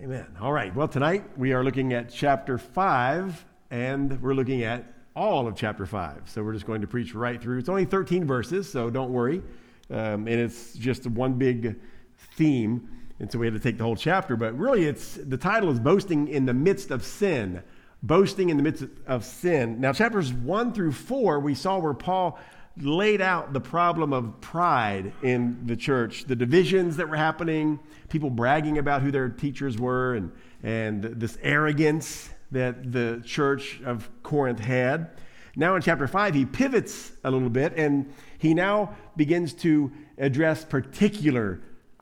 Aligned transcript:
Amen. 0.00 0.26
All 0.40 0.52
right. 0.52 0.74
Well, 0.74 0.88
tonight 0.88 1.38
we 1.38 1.52
are 1.52 1.62
looking 1.62 1.92
at 1.92 2.10
chapter 2.10 2.58
5, 2.58 3.44
and 3.70 4.20
we're 4.20 4.34
looking 4.34 4.64
at 4.64 4.92
all 5.14 5.46
of 5.46 5.54
chapter 5.54 5.86
5. 5.86 6.22
So 6.24 6.42
we're 6.42 6.52
just 6.52 6.66
going 6.66 6.80
to 6.80 6.88
preach 6.88 7.14
right 7.14 7.40
through. 7.40 7.58
It's 7.58 7.68
only 7.68 7.84
13 7.84 8.24
verses, 8.24 8.68
so 8.68 8.90
don't 8.90 9.12
worry. 9.12 9.40
Um, 9.90 10.26
and 10.26 10.30
it's 10.30 10.72
just 10.72 11.06
one 11.06 11.34
big 11.34 11.78
theme. 12.32 12.88
And 13.20 13.30
so 13.30 13.38
we 13.38 13.46
had 13.46 13.54
to 13.54 13.60
take 13.60 13.78
the 13.78 13.84
whole 13.84 13.94
chapter. 13.94 14.34
But 14.34 14.58
really, 14.58 14.84
it's 14.84 15.14
the 15.14 15.36
title 15.36 15.70
is 15.70 15.78
Boasting 15.78 16.26
in 16.26 16.44
the 16.44 16.54
Midst 16.54 16.90
of 16.90 17.04
Sin. 17.04 17.62
Boasting 18.02 18.50
in 18.50 18.56
the 18.56 18.64
midst 18.64 18.86
of 19.06 19.24
sin. 19.24 19.80
Now, 19.80 19.92
chapters 19.92 20.32
1 20.32 20.72
through 20.72 20.90
4, 20.90 21.38
we 21.38 21.54
saw 21.54 21.78
where 21.78 21.94
Paul 21.94 22.36
laid 22.76 23.20
out 23.20 23.52
the 23.52 23.60
problem 23.60 24.12
of 24.12 24.40
pride 24.40 25.12
in 25.22 25.66
the 25.66 25.76
church, 25.76 26.24
the 26.24 26.34
divisions 26.34 26.96
that 26.96 27.08
were 27.08 27.16
happening, 27.16 27.78
people 28.08 28.30
bragging 28.30 28.78
about 28.78 29.02
who 29.02 29.10
their 29.10 29.28
teachers 29.28 29.78
were, 29.78 30.14
and, 30.14 30.32
and 30.62 31.02
this 31.02 31.38
arrogance 31.42 32.30
that 32.50 32.92
the 32.92 33.22
church 33.24 33.80
of 33.84 34.10
Corinth 34.22 34.58
had. 34.58 35.10
Now, 35.56 35.76
in 35.76 35.82
chapter 35.82 36.08
5, 36.08 36.34
he 36.34 36.44
pivots 36.44 37.12
a 37.22 37.30
little 37.30 37.50
bit 37.50 37.74
and 37.76 38.12
he 38.38 38.54
now 38.54 38.94
begins 39.16 39.54
to 39.54 39.92
address 40.18 40.64
particular 40.64 41.60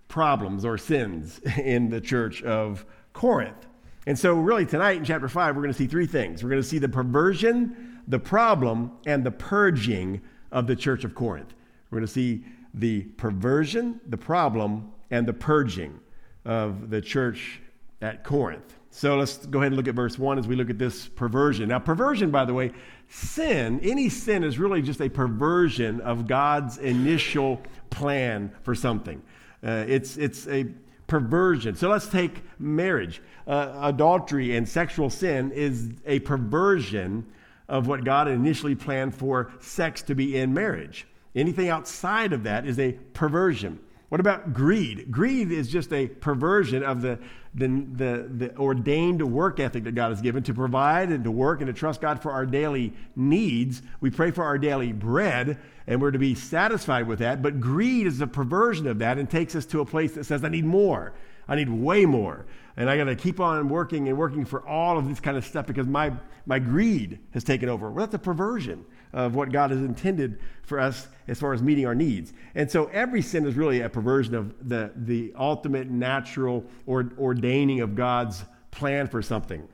problems 0.09 0.65
or 0.65 0.79
sins 0.79 1.39
in 1.59 1.91
the 1.91 2.01
church 2.01 2.43
of 2.43 2.87
Corinth. 3.13 3.67
And 4.07 4.19
so, 4.19 4.35
really, 4.35 4.67
tonight 4.67 4.97
in 4.97 5.05
chapter 5.05 5.29
5, 5.29 5.55
we're 5.55 5.63
going 5.63 5.73
to 5.73 5.79
see 5.79 5.87
three 5.87 6.07
things. 6.07 6.43
We're 6.43 6.51
going 6.51 6.63
to 6.63 6.69
see 6.69 6.79
the 6.79 6.89
perversion, 6.89 8.01
the 8.09 8.19
problem, 8.19 8.93
and 9.07 9.23
the 9.23 9.31
purging 9.31 10.23
of 10.53 10.69
the 10.69 10.77
church 10.77 11.03
of 11.03 11.15
Corinth. 11.15 11.53
We're 11.91 11.99
going 11.99 12.07
to 12.07 12.13
see 12.13 12.45
the 12.75 13.03
perversion, 13.03 14.01
the 14.07 14.17
problem, 14.17 14.93
and 15.11 15.27
the 15.27 15.33
purging 15.33 15.99
of 16.45 16.91
the 16.91 17.01
church 17.01 17.61
at 18.01 18.25
Corinth. 18.25 18.79
So 18.91 19.17
let's 19.17 19.39
go 19.47 19.61
ahead 19.61 19.69
and 19.69 19.77
look 19.77 19.89
at 19.89 19.95
verse 19.95 20.19
1 20.19 20.39
as 20.39 20.47
we 20.47 20.55
look 20.55 20.69
at 20.69 20.79
this 20.79 21.09
perversion. 21.09 21.69
Now, 21.71 21.79
perversion, 21.79 22.31
by 22.31 22.45
the 22.45 22.53
way, 22.53 22.73
sin, 23.09 23.81
any 23.83 24.09
sin 24.11 24.45
is 24.45 24.59
really 24.59 24.83
just 24.83 25.01
a 25.01 25.09
perversion 25.09 26.01
of 26.03 26.27
God's 26.27 26.77
initial 26.77 27.61
plan 27.89 28.53
for 28.63 28.75
something. 28.75 29.23
Uh, 29.65 29.85
it's, 29.89 30.19
it's 30.19 30.47
a 30.49 30.67
perversion. 31.07 31.75
So 31.75 31.89
let's 31.89 32.07
take 32.07 32.43
marriage. 32.59 33.23
Uh, 33.47 33.73
adultery 33.83 34.57
and 34.57 34.69
sexual 34.69 35.09
sin 35.09 35.53
is 35.53 35.91
a 36.05 36.19
perversion 36.21 37.27
of 37.73 37.87
what 37.87 38.05
God 38.05 38.29
initially 38.29 38.75
planned 38.75 39.15
for 39.15 39.51
sex 39.59 40.03
to 40.03 40.15
be 40.15 40.37
in 40.37 40.53
marriage. 40.53 41.07
Anything 41.35 41.71
outside 41.71 42.35
of 42.35 42.43
that 42.43 42.67
is 42.67 42.79
a 42.79 42.93
perversion. 43.15 43.81
What 44.11 44.21
about 44.21 44.53
greed? 44.53 45.11
Greed 45.11 45.51
is 45.51 45.71
just 45.71 45.91
a 45.91 46.07
perversion 46.07 46.83
of 46.83 47.01
the, 47.01 47.19
the, 47.55 47.69
the, 47.69 48.31
the, 48.31 48.57
ordained 48.59 49.23
work 49.23 49.59
ethic 49.59 49.85
that 49.85 49.95
God 49.95 50.11
has 50.11 50.21
given 50.21 50.43
to 50.43 50.53
provide 50.53 51.09
and 51.09 51.25
to 51.25 51.31
work 51.31 51.63
and 51.63 51.67
to 51.69 51.73
trust 51.73 52.03
God 52.03 52.21
for 52.21 52.31
our 52.31 52.45
daily 52.45 52.93
needs. 53.17 53.81
We 54.03 54.11
pray 54.11 54.31
for 54.33 54.45
our 54.45 54.59
daily 54.59 54.93
bread, 54.93 55.57
and 55.87 55.99
we're 56.03 56.11
to 56.11 56.19
be 56.19 56.35
satisfied 56.35 57.07
with 57.07 57.21
that. 57.21 57.41
But 57.41 57.59
greed 57.59 58.07
is 58.07 58.21
a 58.21 58.27
perversion 58.27 58.87
of 58.87 58.99
that 58.99 59.17
and 59.17 59.31
takes 59.31 59.57
us 59.57 59.65
to 59.67 59.81
a 59.81 59.87
place 59.87 60.13
that 60.13 60.25
says, 60.25 60.45
I 60.45 60.51
need 60.51 60.67
more. 60.67 61.15
I 61.49 61.57
need 61.57 61.69
way 61.69 62.05
more. 62.07 62.47
And 62.77 62.89
I 62.89 62.97
got 62.97 63.05
to 63.05 63.17
keep 63.17 63.41
on 63.41 63.69
working 63.69 64.09
and 64.09 64.17
working 64.17 64.45
for 64.45 64.67
all 64.67 64.99
of 64.99 65.09
this 65.09 65.21
kind 65.21 65.37
of 65.37 65.45
stuff 65.45 65.67
because 65.67 65.87
my, 65.87 66.13
my 66.47 66.59
greed 66.59 67.19
has 67.33 67.45
taken 67.45 67.69
over. 67.69 67.91
Well, 67.91 68.07
that's 68.07 68.15
a 68.15 68.19
perversion 68.19 68.85
of 69.13 69.35
what 69.35 69.53
God 69.53 69.71
has 69.71 69.81
intended 69.81 70.41
for 70.63 70.81
us 70.81 71.07
as 71.29 71.39
far 71.39 71.53
as 71.53 71.63
meeting 71.63 71.87
our 71.87 71.95
needs. 71.95 72.33
And 72.55 72.71
so 72.71 72.87
every 72.87 73.21
sin 73.21 73.47
is 73.47 73.57
really 73.57 73.83
a 73.83 73.91
perversion 73.91 74.35
of 74.35 74.69
the, 74.69 74.91
the 74.97 75.35
ultimate 75.37 75.91
natural 75.91 76.65
or 76.87 77.11
ordaining 77.19 77.81
of 77.81 77.95
God's 77.95 78.43
plan 78.71 79.07
for 79.07 79.21
something. 79.21 79.69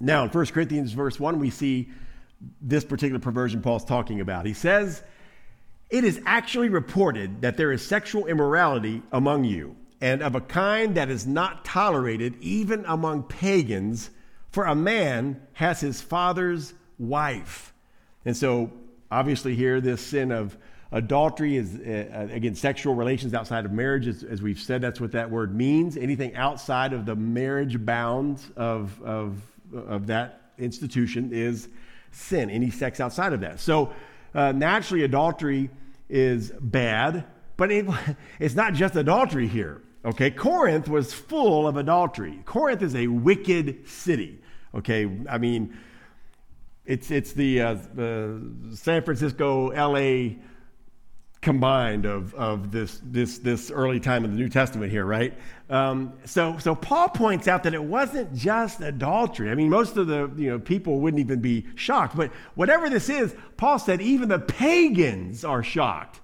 Now, 0.00 0.24
in 0.24 0.30
1 0.30 0.46
Corinthians 0.46 0.92
verse 0.92 1.20
1, 1.20 1.38
we 1.38 1.50
see 1.50 1.88
this 2.60 2.84
particular 2.84 3.20
perversion 3.20 3.62
Paul's 3.62 3.84
talking 3.84 4.20
about. 4.20 4.44
He 4.44 4.54
says, 4.54 5.02
It 5.90 6.02
is 6.02 6.20
actually 6.26 6.68
reported 6.68 7.42
that 7.42 7.56
there 7.56 7.70
is 7.70 7.84
sexual 7.84 8.26
immorality 8.26 9.02
among 9.12 9.44
you 9.44 9.76
and 10.00 10.22
of 10.22 10.34
a 10.34 10.40
kind 10.40 10.94
that 10.94 11.10
is 11.10 11.26
not 11.26 11.64
tolerated 11.64 12.36
even 12.40 12.84
among 12.86 13.24
pagans, 13.24 14.10
for 14.50 14.64
a 14.64 14.74
man 14.74 15.40
has 15.54 15.80
his 15.80 16.00
father's 16.00 16.74
wife. 16.98 17.72
And 18.24 18.36
so, 18.36 18.70
obviously, 19.10 19.54
here, 19.54 19.80
this 19.80 20.00
sin 20.00 20.32
of 20.32 20.56
adultery 20.92 21.56
is, 21.56 21.74
uh, 21.76 22.28
again, 22.30 22.54
sexual 22.54 22.94
relations 22.94 23.34
outside 23.34 23.64
of 23.64 23.72
marriage. 23.72 24.06
As, 24.06 24.22
as, 24.22 24.40
we've 24.40 24.58
said, 24.58 24.80
that's 24.80 25.00
what 25.00 25.12
that 25.12 25.30
word 25.30 25.54
means. 25.54 25.96
Anything 25.96 26.34
outside 26.34 26.92
of 26.92 27.04
the 27.04 27.16
marriage 27.16 27.84
bounds 27.84 28.50
of, 28.56 29.00
of, 29.02 29.42
of 29.74 30.06
that 30.06 30.52
institution 30.58 31.30
is 31.32 31.68
sin, 32.10 32.50
any 32.50 32.70
sex 32.70 33.00
outside 33.00 33.32
of 33.32 33.40
that. 33.40 33.60
So, 33.60 33.92
uh, 34.34 34.52
naturally, 34.52 35.04
adultery 35.04 35.70
is 36.08 36.52
bad, 36.60 37.24
but 37.56 37.70
it, 37.70 37.86
it's 38.38 38.54
not 38.54 38.74
just 38.74 38.96
adultery 38.96 39.48
here. 39.48 39.82
Okay, 40.04 40.30
Corinth 40.30 40.88
was 40.88 41.12
full 41.12 41.66
of 41.66 41.76
adultery. 41.76 42.40
Corinth 42.44 42.82
is 42.82 42.94
a 42.94 43.08
wicked 43.08 43.88
city. 43.88 44.38
Okay, 44.74 45.10
I 45.28 45.38
mean, 45.38 45.76
it's, 46.86 47.10
it's 47.10 47.32
the 47.32 47.60
uh, 47.60 47.76
San 48.74 49.02
Francisco, 49.02 49.68
LA 49.70 50.36
combined 51.40 52.04
of, 52.04 52.34
of 52.34 52.72
this, 52.72 53.00
this, 53.04 53.38
this 53.38 53.70
early 53.70 54.00
time 54.00 54.24
of 54.24 54.30
the 54.30 54.36
New 54.36 54.48
Testament 54.48 54.90
here, 54.90 55.04
right? 55.04 55.34
Um, 55.70 56.12
so, 56.24 56.58
so 56.58 56.74
Paul 56.74 57.08
points 57.08 57.46
out 57.46 57.62
that 57.62 57.74
it 57.74 57.82
wasn't 57.82 58.34
just 58.34 58.80
adultery. 58.80 59.50
I 59.50 59.54
mean, 59.54 59.68
most 59.68 59.96
of 59.96 60.08
the 60.08 60.30
you 60.36 60.50
know, 60.50 60.58
people 60.58 61.00
wouldn't 61.00 61.20
even 61.20 61.40
be 61.40 61.66
shocked. 61.76 62.16
But 62.16 62.32
whatever 62.54 62.90
this 62.90 63.08
is, 63.08 63.34
Paul 63.56 63.78
said 63.78 64.00
even 64.00 64.28
the 64.28 64.38
pagans 64.38 65.44
are 65.44 65.62
shocked 65.62 66.20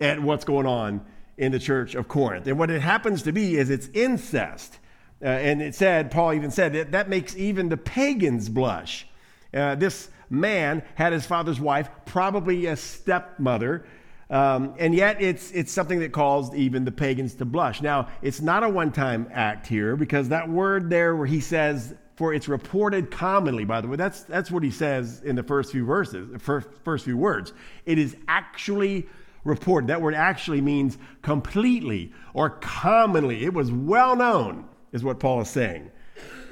at 0.00 0.22
what's 0.22 0.44
going 0.44 0.66
on 0.66 1.04
in 1.38 1.52
the 1.52 1.58
church 1.58 1.94
of 1.94 2.08
Corinth. 2.08 2.46
And 2.46 2.58
what 2.58 2.70
it 2.70 2.82
happens 2.82 3.22
to 3.22 3.32
be 3.32 3.56
is 3.56 3.70
it's 3.70 3.88
incest. 3.94 4.78
Uh, 5.22 5.26
and 5.26 5.62
it 5.62 5.74
said, 5.74 6.10
Paul 6.10 6.34
even 6.34 6.50
said, 6.50 6.74
that, 6.74 6.92
that 6.92 7.08
makes 7.08 7.36
even 7.36 7.68
the 7.68 7.76
pagans 7.76 8.48
blush. 8.48 9.06
Uh, 9.54 9.74
this 9.76 10.10
man 10.28 10.82
had 10.94 11.12
his 11.12 11.24
father's 11.24 11.60
wife, 11.60 11.88
probably 12.04 12.66
a 12.66 12.76
stepmother, 12.76 13.86
um, 14.30 14.74
and 14.78 14.94
yet 14.94 15.22
it's, 15.22 15.50
it's 15.52 15.72
something 15.72 16.00
that 16.00 16.12
caused 16.12 16.54
even 16.54 16.84
the 16.84 16.92
pagans 16.92 17.34
to 17.36 17.46
blush. 17.46 17.80
Now, 17.80 18.08
it's 18.20 18.42
not 18.42 18.62
a 18.62 18.68
one 18.68 18.92
time 18.92 19.28
act 19.32 19.66
here 19.66 19.96
because 19.96 20.28
that 20.28 20.48
word 20.48 20.90
there 20.90 21.16
where 21.16 21.26
he 21.26 21.40
says, 21.40 21.94
for 22.16 22.34
it's 22.34 22.48
reported 22.48 23.10
commonly, 23.10 23.64
by 23.64 23.80
the 23.80 23.88
way, 23.88 23.96
that's, 23.96 24.24
that's 24.24 24.50
what 24.50 24.62
he 24.62 24.70
says 24.70 25.22
in 25.22 25.34
the 25.34 25.42
first 25.42 25.72
few 25.72 25.86
verses, 25.86 26.28
first, 26.42 26.68
first 26.84 27.04
few 27.04 27.16
words. 27.16 27.52
It 27.86 27.98
is 27.98 28.16
actually 28.26 29.06
reported. 29.48 29.88
That 29.88 30.00
word 30.00 30.14
actually 30.14 30.60
means 30.60 30.98
completely 31.22 32.12
or 32.34 32.50
commonly. 32.50 33.44
It 33.44 33.54
was 33.54 33.72
well 33.72 34.14
known, 34.16 34.68
is 34.92 35.02
what 35.02 35.20
Paul 35.20 35.40
is 35.40 35.50
saying. 35.50 35.90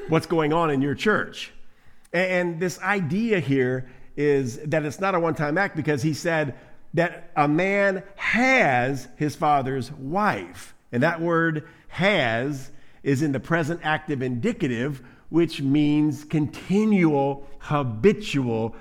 What's 0.09 0.27
going 0.27 0.53
on 0.53 0.71
in 0.71 0.83
your 0.83 0.95
church? 0.95 1.53
And 2.13 2.61
this 2.61 2.81
idea 2.81 3.41
here 3.41 3.89
is 4.17 4.59
that 4.61 4.85
it's 4.85 5.01
not 5.01 5.15
a 5.15 5.21
one 5.21 5.35
time 5.35 5.59
act 5.59 5.77
because 5.77 6.03
he 6.03 6.15
said 6.15 6.57
that 6.95 7.31
a 7.37 7.47
man 7.47 8.03
has 8.15 9.09
his 9.17 9.37
father's 9.37 9.93
wife. 9.93 10.75
And 10.93 11.03
that 11.03 11.21
word 11.21 11.69
has 11.89 12.71
is 13.03 13.23
in 13.23 13.33
the 13.33 13.41
present 13.41 13.81
active 13.85 14.23
indicative, 14.23 15.03
which 15.29 15.61
means 15.61 16.25
continual, 16.25 17.47
habitual 17.59 18.75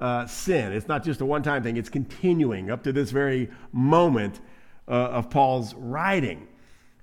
uh, 0.00 0.26
sin. 0.26 0.72
It's 0.72 0.88
not 0.88 1.04
just 1.04 1.20
a 1.20 1.26
one 1.26 1.42
time 1.42 1.62
thing, 1.62 1.76
it's 1.76 1.88
continuing 1.88 2.70
up 2.70 2.82
to 2.84 2.92
this 2.92 3.10
very 3.10 3.50
moment 3.72 4.40
uh, 4.88 4.92
of 4.92 5.30
Paul's 5.30 5.74
writing. 5.74 6.48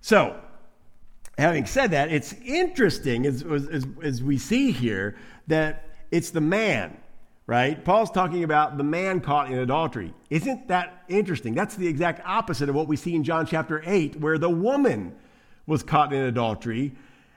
So, 0.01 0.39
having 1.37 1.65
said 1.65 1.91
that, 1.91 2.11
it's 2.11 2.33
interesting 2.45 3.25
as, 3.25 3.43
as, 3.43 3.85
as 4.01 4.23
we 4.23 4.37
see 4.37 4.71
here 4.71 5.15
that 5.47 5.89
it's 6.11 6.31
the 6.31 6.41
man, 6.41 6.97
right? 7.45 7.83
Paul's 7.83 8.11
talking 8.11 8.43
about 8.43 8.77
the 8.77 8.83
man 8.83 9.21
caught 9.21 9.51
in 9.51 9.59
adultery. 9.59 10.13
Isn't 10.29 10.67
that 10.67 11.03
interesting? 11.07 11.53
That's 11.53 11.75
the 11.75 11.87
exact 11.87 12.21
opposite 12.25 12.69
of 12.69 12.75
what 12.75 12.87
we 12.87 12.95
see 12.95 13.15
in 13.15 13.23
John 13.23 13.45
chapter 13.45 13.81
8, 13.85 14.19
where 14.19 14.37
the 14.37 14.49
woman 14.49 15.15
was 15.65 15.83
caught 15.83 16.13
in 16.13 16.23
adultery. 16.23 16.93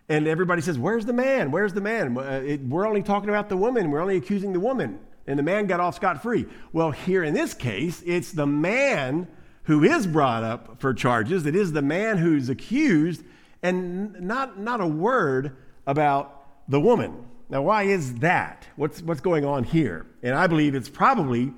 And 0.08 0.26
everybody 0.26 0.62
says, 0.62 0.78
Where's 0.78 1.04
the 1.04 1.12
man? 1.12 1.50
Where's 1.50 1.72
the 1.72 1.80
man? 1.80 2.16
Uh, 2.16 2.56
we're 2.68 2.86
only 2.86 3.02
talking 3.02 3.28
about 3.28 3.48
the 3.48 3.56
woman. 3.56 3.90
We're 3.90 4.00
only 4.00 4.16
accusing 4.16 4.52
the 4.52 4.60
woman. 4.60 4.98
And 5.30 5.38
the 5.38 5.44
man 5.44 5.66
got 5.66 5.78
off 5.78 5.94
scot 5.94 6.20
free. 6.20 6.44
Well, 6.72 6.90
here 6.90 7.22
in 7.22 7.34
this 7.34 7.54
case, 7.54 8.02
it's 8.04 8.32
the 8.32 8.48
man 8.48 9.28
who 9.62 9.84
is 9.84 10.04
brought 10.04 10.42
up 10.42 10.80
for 10.80 10.92
charges. 10.92 11.46
It 11.46 11.54
is 11.54 11.70
the 11.70 11.82
man 11.82 12.18
who's 12.18 12.48
accused, 12.48 13.22
and 13.62 14.20
not, 14.20 14.58
not 14.58 14.80
a 14.80 14.86
word 14.88 15.56
about 15.86 16.68
the 16.68 16.80
woman. 16.80 17.26
Now, 17.48 17.62
why 17.62 17.84
is 17.84 18.16
that? 18.16 18.66
What's, 18.74 19.00
what's 19.02 19.20
going 19.20 19.44
on 19.44 19.62
here? 19.62 20.04
And 20.20 20.34
I 20.34 20.48
believe 20.48 20.74
it's 20.74 20.88
probably 20.88 21.52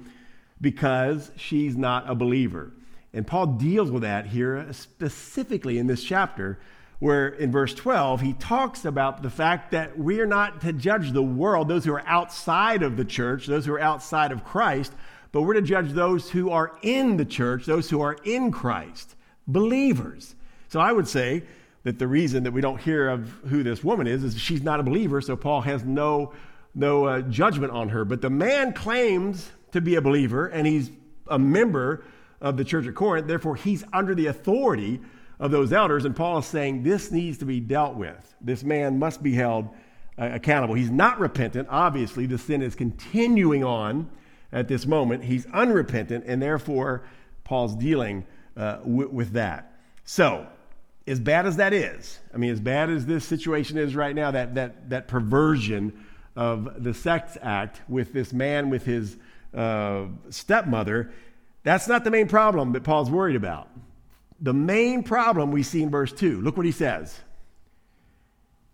because 0.61 1.31
she's 1.37 1.75
not 1.75 2.11
a 2.11 2.15
believer. 2.15 2.73
And 3.15 3.27
Paul 3.27 3.47
deals 3.47 3.91
with 3.91 4.03
that 4.03 4.27
here 4.27 4.67
specifically 4.73 5.79
in 5.79 5.87
this 5.87 6.05
chapter 6.05 6.59
where 7.03 7.31
in 7.31 7.51
verse 7.51 7.75
12 7.75 8.21
he 8.21 8.33
talks 8.35 8.85
about 8.85 9.25
the 9.25 9.29
fact 9.29 9.73
that 9.73 9.99
we 9.99 10.21
are 10.21 10.27
not 10.27 10.61
to 10.61 10.73
judge 10.73 11.11
the 11.11 11.21
world, 11.21 11.67
those 11.67 11.85
who 11.85 11.93
are 11.93 12.05
outside 12.07 12.85
of 12.85 12.97
the 12.97 13.05
church, 13.05 13.49
those 13.49 13.67
who 13.67 13.73
are 13.73 13.81
outside 13.81 14.31
of 14.31 14.45
Christ, 14.45 14.93
but 15.33 15.43
we're 15.43 15.55
to 15.55 15.63
judge 15.63 15.91
those 15.91 16.31
who 16.31 16.51
are 16.51 16.79
in 16.81 17.17
the 17.17 17.25
church, 17.25 17.67
those 17.67 17.91
who 17.91 18.01
are 18.01 18.17
in 18.23 18.53
Christ, 18.53 19.17
believers. 19.49 20.37
So 20.69 20.79
I 20.79 20.93
would 20.93 21.09
say 21.09 21.43
that 21.83 21.99
the 21.99 22.07
reason 22.07 22.45
that 22.45 22.53
we 22.53 22.61
don't 22.61 22.81
hear 22.81 23.09
of 23.09 23.29
who 23.49 23.65
this 23.65 23.83
woman 23.83 24.07
is 24.07 24.23
is 24.23 24.39
she's 24.39 24.63
not 24.63 24.79
a 24.79 24.85
believer, 24.85 25.21
so 25.21 25.35
Paul 25.35 25.63
has 25.63 25.83
no, 25.83 26.33
no 26.73 27.07
uh, 27.07 27.23
judgment 27.23 27.73
on 27.73 27.89
her. 27.89 28.05
But 28.05 28.21
the 28.21 28.31
man 28.31 28.75
claims 28.75 29.51
to 29.73 29.81
be 29.81 29.97
a 29.97 30.01
believer, 30.01 30.47
and 30.47 30.69
he's 30.69 30.93
a 31.27 31.39
member 31.41 32.05
of 32.41 32.57
the 32.57 32.65
church 32.65 32.87
of 32.87 32.95
Corinth, 32.95 33.27
therefore, 33.27 33.57
he's 33.57 33.83
under 33.93 34.15
the 34.15 34.27
authority 34.27 35.01
of 35.43 35.51
those 35.51 35.73
elders. 35.73 36.05
And 36.05 36.15
Paul 36.15 36.39
is 36.39 36.47
saying 36.47 36.85
this 36.85 37.11
needs 37.11 37.37
to 37.39 37.45
be 37.45 37.59
dealt 37.59 37.97
with. 37.97 38.35
This 38.41 38.63
man 38.63 39.01
must 39.01 39.23
be 39.25 39.35
held 39.35 39.69
uh, 40.17 40.31
accountable. 40.33 40.77
He's 40.77 40.91
not 40.91 41.19
repentant. 41.19 41.67
Obviously, 41.69 42.27
the 42.27 42.39
sin 42.39 42.63
is 42.63 42.77
continuing 42.77 43.65
on 43.65 44.09
at 44.53 44.69
this 44.69 44.87
moment. 44.87 45.25
He's 45.25 45.45
unrepentant, 45.47 46.25
and 46.29 46.41
therefore, 46.41 47.03
Paul's 47.43 47.75
dealing 47.75 48.25
uh, 48.57 48.77
w- 48.77 49.09
with 49.09 49.33
that. 49.33 49.73
So, 50.05 50.47
as 51.09 51.19
bad 51.19 51.45
as 51.47 51.57
that 51.57 51.73
is, 51.73 52.21
I 52.33 52.37
mean, 52.37 52.53
as 52.53 52.61
bad 52.61 52.89
as 52.89 53.05
this 53.07 53.25
situation 53.25 53.79
is 53.79 53.97
right 53.97 54.15
now, 54.15 54.31
that, 54.31 54.55
that, 54.55 54.91
that 54.91 55.09
perversion 55.09 56.05
of 56.37 56.85
the 56.85 56.95
sex 56.95 57.37
act 57.43 57.81
with 57.89 58.13
this 58.13 58.33
man 58.33 58.71
with 58.71 58.85
his 58.85 59.17
uh, 59.53 60.05
stepmother, 60.31 61.11
that's 61.65 61.89
not 61.89 62.05
the 62.05 62.13
main 62.13 62.29
problem 62.29 62.75
that 62.75 62.85
Paul's 62.85 63.11
worried 63.11 63.37
about. 63.37 63.69
The 64.43 64.53
main 64.53 65.05
problem 65.05 65.53
we 65.53 65.63
see 65.63 65.83
in 65.83 65.91
verse 65.91 66.13
2. 66.13 66.41
Look 66.43 66.57
what 66.57 66.67
he 66.67 66.73
says. 66.73 67.19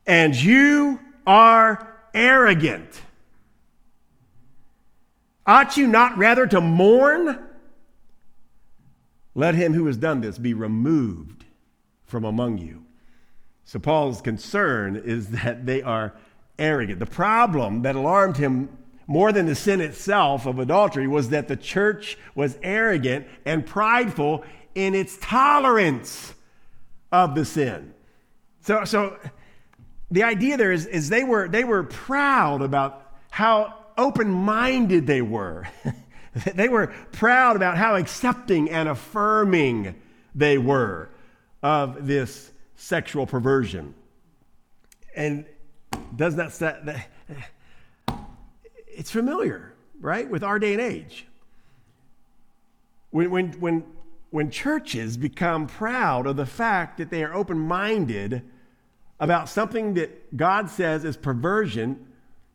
And 0.07 0.35
you 0.35 0.99
are 1.27 1.95
arrogant. 2.15 3.03
Ought 5.47 5.77
you 5.77 5.87
not 5.87 6.17
rather 6.17 6.47
to 6.47 6.63
mourn? 6.63 7.39
Let 9.35 9.55
him 9.55 9.75
who 9.75 9.87
has 9.87 9.99
done 9.99 10.23
this 10.23 10.39
be 10.39 10.55
removed 10.55 11.45
from 12.05 12.25
among 12.25 12.59
you. 12.59 12.85
So, 13.65 13.79
Paul's 13.79 14.23
concern 14.23 14.97
is 14.97 15.29
that 15.43 15.67
they 15.67 15.83
are 15.83 16.15
arrogant. 16.59 16.99
The 16.99 17.07
problem 17.07 17.83
that 17.83 17.95
alarmed 17.95 18.39
him 18.39 18.71
more 19.07 19.33
than 19.33 19.47
the 19.47 19.55
sin 19.55 19.81
itself 19.81 20.47
of 20.47 20.59
adultery 20.59 21.07
was 21.07 21.29
that 21.31 21.49
the 21.49 21.57
church 21.57 22.19
was 22.35 22.59
arrogant 22.63 23.27
and 23.45 23.67
prideful 23.67 24.45
in 24.79 24.95
its 24.95 25.19
tolerance 25.21 26.33
of 27.11 27.35
the 27.35 27.45
sin. 27.45 27.93
So, 28.61 28.85
so 28.85 29.19
the 30.09 30.23
idea 30.23 30.57
there 30.57 30.71
is, 30.71 30.87
is 30.87 31.09
they, 31.09 31.25
were, 31.25 31.49
they 31.49 31.65
were 31.65 31.83
proud 31.83 32.63
about 32.63 33.13
how 33.29 33.75
open 33.97 34.31
minded 34.31 35.05
they 35.05 35.21
were. 35.21 35.67
they 36.55 36.69
were 36.69 36.95
proud 37.11 37.57
about 37.57 37.77
how 37.77 37.97
accepting 37.97 38.71
and 38.71 38.89
affirming 38.89 39.97
they 40.37 40.59
were 40.59 41.09
of 41.61 42.07
this 42.07 42.53
sexual 42.77 43.27
perversion. 43.27 43.95
And 45.17 45.45
does 46.15 46.37
not 46.37 46.53
that 46.61 47.09
it's 48.87 49.11
familiar, 49.11 49.75
right, 50.01 50.31
with 50.31 50.45
our 50.45 50.61
day 50.61 50.73
and 50.73 50.81
age. 50.81 51.27
When, 53.11 53.33
when, 53.33 53.53
when, 53.55 53.85
when 54.31 54.51
churches 54.51 55.17
become 55.17 55.67
proud 55.67 56.27
of 56.27 56.37
the 56.37 56.47
fact 56.47 56.99
that 56.99 57.11
they 57.11 57.25
are 57.25 57.35
open 57.35 57.59
minded 57.59 58.43
about 59.21 59.49
something 59.49 59.95
that 59.95 60.37
God 60.37 60.69
says 60.69 61.05
is 61.05 61.17
perversion, 61.17 62.07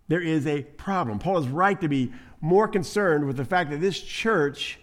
there 0.07 0.21
is 0.21 0.45
a 0.45 0.61
problem. 0.61 1.19
Paul 1.19 1.39
is 1.39 1.47
right 1.47 1.79
to 1.81 1.87
be 1.87 2.11
more 2.41 2.67
concerned 2.67 3.25
with 3.25 3.37
the 3.37 3.45
fact 3.45 3.71
that 3.71 3.81
this 3.81 3.99
church 3.99 4.79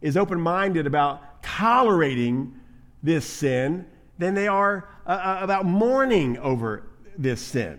is 0.00 0.16
open 0.16 0.40
minded 0.40 0.86
about 0.86 1.42
tolerating 1.42 2.54
this 3.02 3.24
sin 3.24 3.86
than 4.18 4.34
they 4.34 4.46
are 4.46 4.88
uh, 5.06 5.10
uh 5.10 5.38
about 5.40 5.64
mourning 5.64 6.38
over 6.38 6.84
this 7.16 7.40
sin. 7.40 7.78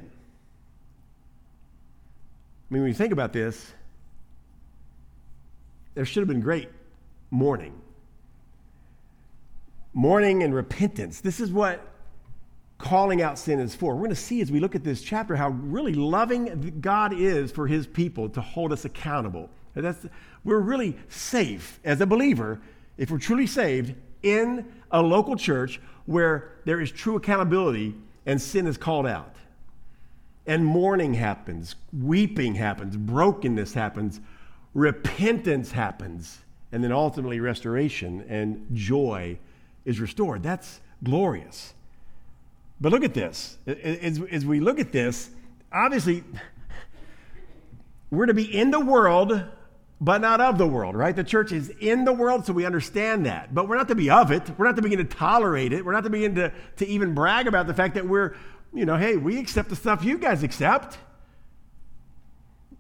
I 2.69 2.74
mean, 2.74 2.83
when 2.83 2.89
you 2.89 2.95
think 2.95 3.13
about 3.13 3.33
this, 3.33 3.74
there 5.94 6.06
should 6.06 6.21
have 6.21 6.27
been 6.27 6.42
great 6.42 6.69
mourning. 7.30 7.80
Mourning 9.93 10.43
and 10.43 10.53
repentance. 10.53 11.21
This 11.21 11.39
is 11.39 11.51
what 11.51 11.85
calling 12.77 13.21
out 13.21 13.38
sin 13.38 13.59
is 13.59 13.75
for. 13.75 13.93
We're 13.93 14.01
going 14.01 14.09
to 14.09 14.15
see 14.15 14.41
as 14.41 14.51
we 14.51 14.59
look 14.59 14.75
at 14.75 14.83
this 14.83 15.01
chapter 15.01 15.35
how 15.35 15.49
really 15.49 15.93
loving 15.93 16.77
God 16.81 17.13
is 17.13 17.51
for 17.51 17.67
his 17.67 17.85
people 17.85 18.29
to 18.29 18.41
hold 18.41 18.73
us 18.73 18.85
accountable. 18.85 19.49
That's, 19.75 20.05
we're 20.43 20.59
really 20.59 20.97
safe 21.07 21.79
as 21.83 22.01
a 22.01 22.05
believer 22.05 22.59
if 22.97 23.11
we're 23.11 23.19
truly 23.19 23.47
saved 23.47 23.93
in 24.23 24.65
a 24.91 25.01
local 25.01 25.35
church 25.35 25.79
where 26.05 26.53
there 26.65 26.81
is 26.81 26.91
true 26.91 27.15
accountability 27.15 27.95
and 28.25 28.41
sin 28.41 28.67
is 28.67 28.77
called 28.77 29.07
out 29.07 29.35
and 30.47 30.65
mourning 30.65 31.13
happens, 31.13 31.75
weeping 31.93 32.55
happens, 32.55 32.97
brokenness 32.97 33.73
happens, 33.73 34.19
repentance 34.73 35.71
happens, 35.71 36.39
and 36.71 36.83
then 36.83 36.91
ultimately 36.91 37.39
restoration 37.39 38.25
and 38.27 38.65
joy 38.73 39.38
is 39.86 40.00
restored. 40.00 40.44
That's 40.44 40.80
glorious. 41.04 41.74
But 42.80 42.92
look 42.92 43.04
at 43.04 43.13
this. 43.13 43.57
As, 43.68 44.22
as 44.31 44.45
we 44.45 44.60
look 44.60 44.80
at 44.80 44.92
this, 44.92 45.30
obviously, 45.72 46.24
we're 48.10 48.25
to 48.25 48.33
be 48.33 48.56
in 48.56 48.72
the 48.72 48.80
world, 48.80 49.44
but 50.00 50.22
not 50.22 50.42
of 50.42 50.57
the 50.57 50.68
world, 50.68 50.95
right? 50.95 51.16
The 51.16 51.24
church 51.24 51.51
is 51.51 51.69
in 51.80 52.06
the 52.06 52.13
world, 52.13 52.45
so 52.45 52.54
we 52.54 52.66
understand 52.66 53.25
that. 53.28 53.54
But 53.54 53.68
we're 53.68 53.78
not 53.78 53.88
to 53.89 53.95
be 53.95 54.10
of 54.10 54.31
it. 54.31 54.44
We're 54.57 54.66
not 54.66 54.75
to 54.78 54.81
begin 54.81 54.98
to 54.98 55.06
tolerate 55.06 55.74
it. 55.74 55.86
We're 55.86 55.94
not 55.94 56.04
to 56.06 56.10
begin 56.10 56.36
to, 56.36 56.51
to 56.77 56.88
even 56.88 57.13
brag 57.13 57.48
about 57.48 57.68
the 57.68 57.74
fact 57.74 57.94
that 57.95 58.07
we're 58.07 58.36
you 58.74 58.86
know, 58.86 58.98
hey, 58.98 59.18
we 59.18 59.38
accept 59.39 59.69
the 59.69 59.75
stuff 59.75 60.04
you 60.04 60.18
guys 60.18 60.44
accept. 60.44 60.98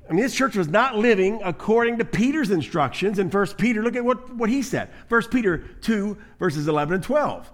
I 0.09 0.13
mean, 0.13 0.23
this 0.23 0.35
church 0.35 0.55
was 0.55 0.67
not 0.67 0.97
living 0.97 1.39
according 1.43 1.99
to 1.99 2.05
Peter's 2.05 2.51
instructions 2.51 3.19
in 3.19 3.29
1 3.29 3.47
Peter. 3.57 3.81
Look 3.81 3.95
at 3.95 4.03
what, 4.03 4.35
what 4.35 4.49
he 4.49 4.61
said 4.61 4.89
1 5.09 5.23
Peter 5.29 5.59
2, 5.81 6.17
verses 6.39 6.67
11 6.67 6.95
and 6.95 7.03
12. 7.03 7.51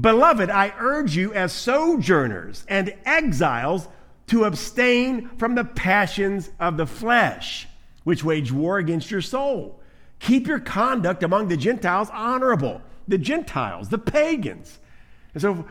Beloved, 0.00 0.48
I 0.48 0.72
urge 0.78 1.16
you 1.16 1.34
as 1.34 1.52
sojourners 1.52 2.64
and 2.68 2.94
exiles 3.04 3.88
to 4.28 4.44
abstain 4.44 5.28
from 5.36 5.54
the 5.54 5.64
passions 5.64 6.50
of 6.58 6.78
the 6.78 6.86
flesh, 6.86 7.68
which 8.04 8.24
wage 8.24 8.50
war 8.50 8.78
against 8.78 9.10
your 9.10 9.20
soul. 9.20 9.80
Keep 10.18 10.46
your 10.46 10.60
conduct 10.60 11.22
among 11.22 11.48
the 11.48 11.56
Gentiles 11.56 12.08
honorable. 12.10 12.80
The 13.08 13.18
Gentiles, 13.18 13.90
the 13.90 13.98
pagans. 13.98 14.78
And 15.34 15.42
so 15.42 15.66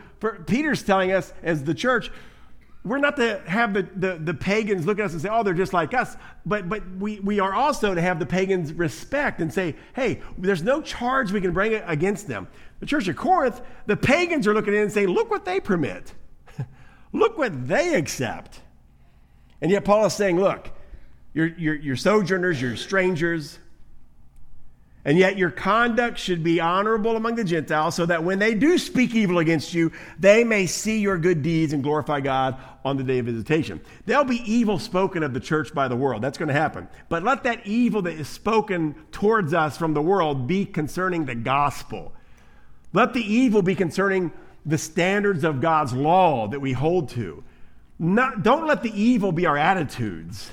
Peter's 0.46 0.82
telling 0.82 1.10
us 1.10 1.32
as 1.42 1.64
the 1.64 1.74
church, 1.74 2.10
we're 2.84 2.98
not 2.98 3.16
to 3.16 3.40
have 3.46 3.74
the, 3.74 3.82
the, 3.94 4.18
the, 4.18 4.34
pagans 4.34 4.86
look 4.86 4.98
at 4.98 5.04
us 5.04 5.12
and 5.12 5.22
say, 5.22 5.28
oh, 5.30 5.44
they're 5.44 5.54
just 5.54 5.72
like 5.72 5.94
us. 5.94 6.16
But, 6.44 6.68
but 6.68 6.82
we, 6.96 7.20
we 7.20 7.38
are 7.38 7.54
also 7.54 7.94
to 7.94 8.00
have 8.00 8.18
the 8.18 8.26
pagans 8.26 8.72
respect 8.72 9.40
and 9.40 9.52
say, 9.52 9.76
hey, 9.94 10.20
there's 10.36 10.64
no 10.64 10.82
charge 10.82 11.30
we 11.30 11.40
can 11.40 11.52
bring 11.52 11.74
against 11.74 12.26
them. 12.26 12.48
The 12.80 12.86
church 12.86 13.06
of 13.06 13.14
Corinth, 13.14 13.60
the 13.86 13.96
pagans 13.96 14.48
are 14.48 14.54
looking 14.54 14.74
in 14.74 14.80
and 14.80 14.92
saying, 14.92 15.08
look 15.08 15.30
what 15.30 15.44
they 15.44 15.60
permit. 15.60 16.12
look 17.12 17.38
what 17.38 17.68
they 17.68 17.94
accept. 17.94 18.60
And 19.60 19.70
yet 19.70 19.84
Paul 19.84 20.06
is 20.06 20.14
saying, 20.14 20.40
look, 20.40 20.68
you're, 21.34 21.46
you're, 21.56 21.76
you're 21.76 21.96
sojourners, 21.96 22.60
you're 22.60 22.74
strangers, 22.74 23.60
and 25.04 25.16
yet 25.16 25.38
your 25.38 25.50
conduct 25.50 26.18
should 26.18 26.44
be 26.44 26.60
honorable 26.60 27.16
among 27.16 27.36
the 27.36 27.44
Gentiles, 27.44 27.94
so 27.94 28.06
that 28.06 28.22
when 28.22 28.38
they 28.38 28.54
do 28.54 28.78
speak 28.78 29.14
evil 29.14 29.38
against 29.38 29.74
you, 29.74 29.90
they 30.18 30.44
may 30.44 30.66
see 30.66 31.00
your 31.00 31.18
good 31.18 31.42
deeds 31.42 31.72
and 31.72 31.82
glorify 31.82 32.20
God 32.20 32.56
on 32.84 32.96
the 32.96 33.04
day 33.04 33.18
of 33.18 33.26
visitation. 33.26 33.80
There'll 34.06 34.24
be 34.24 34.42
evil 34.50 34.78
spoken 34.78 35.22
of 35.22 35.34
the 35.34 35.40
church 35.40 35.72
by 35.74 35.88
the 35.88 35.96
world. 35.96 36.22
That's 36.22 36.38
going 36.38 36.48
to 36.48 36.54
happen. 36.54 36.88
But 37.08 37.22
let 37.22 37.44
that 37.44 37.66
evil 37.66 38.02
that 38.02 38.14
is 38.14 38.28
spoken 38.28 38.94
towards 39.12 39.54
us 39.54 39.76
from 39.76 39.94
the 39.94 40.02
world 40.02 40.46
be 40.46 40.64
concerning 40.64 41.24
the 41.24 41.34
gospel. 41.34 42.12
Let 42.92 43.14
the 43.14 43.22
evil 43.22 43.62
be 43.62 43.74
concerning 43.74 44.32
the 44.66 44.78
standards 44.78 45.44
of 45.44 45.60
God's 45.60 45.92
law 45.92 46.48
that 46.48 46.60
we 46.60 46.72
hold 46.72 47.08
to. 47.10 47.42
Not, 47.98 48.42
don't 48.42 48.66
let 48.66 48.82
the 48.82 49.00
evil 49.00 49.32
be 49.32 49.46
our 49.46 49.56
attitudes 49.56 50.50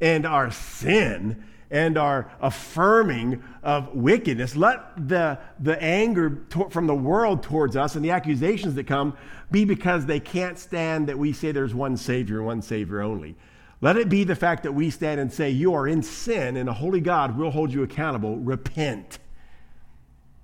and 0.00 0.26
our 0.26 0.50
sin 0.50 1.44
and 1.70 1.98
our 1.98 2.30
affirming 2.40 3.42
of 3.62 3.94
wickedness. 3.94 4.56
Let 4.56 5.08
the, 5.08 5.38
the 5.58 5.82
anger 5.82 6.30
to, 6.50 6.68
from 6.70 6.86
the 6.86 6.94
world 6.94 7.42
towards 7.42 7.76
us 7.76 7.96
and 7.96 8.04
the 8.04 8.10
accusations 8.10 8.74
that 8.74 8.86
come 8.86 9.16
be 9.50 9.64
because 9.64 10.06
they 10.06 10.20
can't 10.20 10.58
stand 10.58 11.08
that 11.08 11.18
we 11.18 11.32
say 11.32 11.52
there's 11.52 11.74
one 11.74 11.96
Savior 11.96 12.42
one 12.42 12.62
Savior 12.62 13.00
only. 13.00 13.36
Let 13.80 13.96
it 13.96 14.08
be 14.08 14.24
the 14.24 14.34
fact 14.34 14.62
that 14.62 14.72
we 14.72 14.90
stand 14.90 15.20
and 15.20 15.32
say, 15.32 15.50
You 15.50 15.74
are 15.74 15.86
in 15.86 16.02
sin, 16.02 16.56
and 16.56 16.68
a 16.68 16.72
holy 16.72 17.00
God 17.00 17.36
will 17.36 17.50
hold 17.50 17.72
you 17.72 17.82
accountable. 17.82 18.36
Repent. 18.38 19.18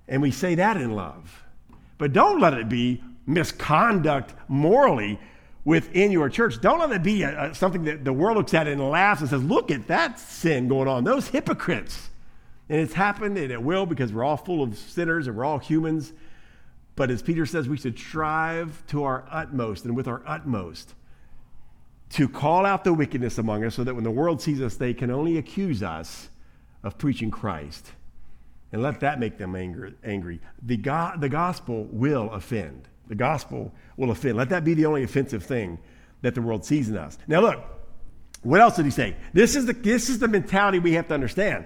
And 0.07 0.21
we 0.21 0.31
say 0.31 0.55
that 0.55 0.77
in 0.77 0.91
love. 0.91 1.43
But 1.97 2.13
don't 2.13 2.39
let 2.39 2.53
it 2.53 2.69
be 2.69 3.01
misconduct 3.25 4.33
morally 4.47 5.19
within 5.65 6.11
your 6.11 6.29
church. 6.29 6.59
Don't 6.61 6.79
let 6.79 6.91
it 6.91 7.03
be 7.03 7.23
a, 7.23 7.51
a, 7.51 7.55
something 7.55 7.83
that 7.85 8.03
the 8.03 8.13
world 8.13 8.37
looks 8.37 8.53
at 8.53 8.67
and 8.67 8.81
laughs 8.89 9.21
and 9.21 9.29
says, 9.29 9.43
look 9.43 9.71
at 9.71 9.87
that 9.87 10.19
sin 10.19 10.67
going 10.67 10.87
on, 10.87 11.03
those 11.03 11.27
hypocrites. 11.27 12.09
And 12.69 12.79
it's 12.79 12.93
happened 12.93 13.37
and 13.37 13.51
it 13.51 13.61
will 13.61 13.85
because 13.85 14.11
we're 14.13 14.23
all 14.23 14.37
full 14.37 14.63
of 14.63 14.77
sinners 14.77 15.27
and 15.27 15.35
we're 15.35 15.45
all 15.45 15.59
humans. 15.59 16.13
But 16.95 17.09
as 17.09 17.21
Peter 17.21 17.45
says, 17.45 17.67
we 17.67 17.77
should 17.77 17.97
strive 17.97 18.85
to 18.87 19.03
our 19.03 19.25
utmost 19.29 19.85
and 19.85 19.95
with 19.95 20.07
our 20.07 20.21
utmost 20.25 20.93
to 22.11 22.29
call 22.29 22.65
out 22.65 22.83
the 22.83 22.93
wickedness 22.93 23.39
among 23.39 23.63
us 23.63 23.75
so 23.75 23.83
that 23.83 23.95
when 23.95 24.03
the 24.03 24.11
world 24.11 24.41
sees 24.41 24.61
us, 24.61 24.75
they 24.75 24.93
can 24.93 25.09
only 25.09 25.37
accuse 25.37 25.81
us 25.81 26.29
of 26.83 26.97
preaching 26.97 27.31
Christ. 27.31 27.91
And 28.71 28.81
let 28.81 28.99
that 28.99 29.19
make 29.19 29.37
them 29.37 29.55
angry. 29.55 30.39
The, 30.61 30.77
go- 30.77 31.13
the 31.17 31.29
gospel 31.29 31.87
will 31.91 32.29
offend. 32.31 32.87
The 33.13 33.17
gospel 33.17 33.71
will 33.95 34.09
offend. 34.09 34.37
Let 34.37 34.49
that 34.49 34.65
be 34.65 34.73
the 34.73 34.87
only 34.87 35.03
offensive 35.03 35.43
thing 35.43 35.77
that 36.23 36.33
the 36.33 36.41
world 36.41 36.65
sees 36.65 36.89
in 36.89 36.97
us. 36.97 37.15
Now, 37.27 37.41
look, 37.41 37.63
what 38.41 38.59
else 38.59 38.75
did 38.75 38.85
he 38.85 38.91
say? 38.91 39.15
This 39.33 39.55
is 39.55 39.67
the, 39.67 39.73
this 39.73 40.09
is 40.09 40.17
the 40.17 40.27
mentality 40.27 40.79
we 40.79 40.93
have 40.93 41.07
to 41.09 41.13
understand. 41.13 41.65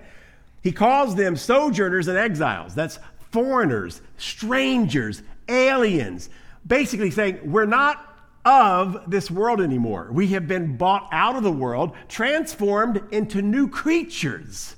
He 0.62 0.74
calls 0.74 1.16
them 1.16 1.38
sojourners 1.38 2.10
and 2.10 2.18
exiles. 2.18 2.76
That's 2.76 3.00
foreigners, 3.32 4.02
strangers, 4.18 5.24
aliens. 5.48 6.30
Basically 6.66 7.12
saying, 7.12 7.50
we're 7.50 7.66
not 7.66 8.04
of 8.44 9.10
this 9.10 9.32
world 9.32 9.62
anymore. 9.62 10.10
We 10.12 10.28
have 10.28 10.50
been 10.50 10.76
bought 10.76 11.08
out 11.14 11.38
of 11.38 11.44
the 11.44 11.52
world, 11.52 11.96
transformed 12.10 13.02
into 13.12 13.42
new 13.42 13.70
creatures. 13.70 14.76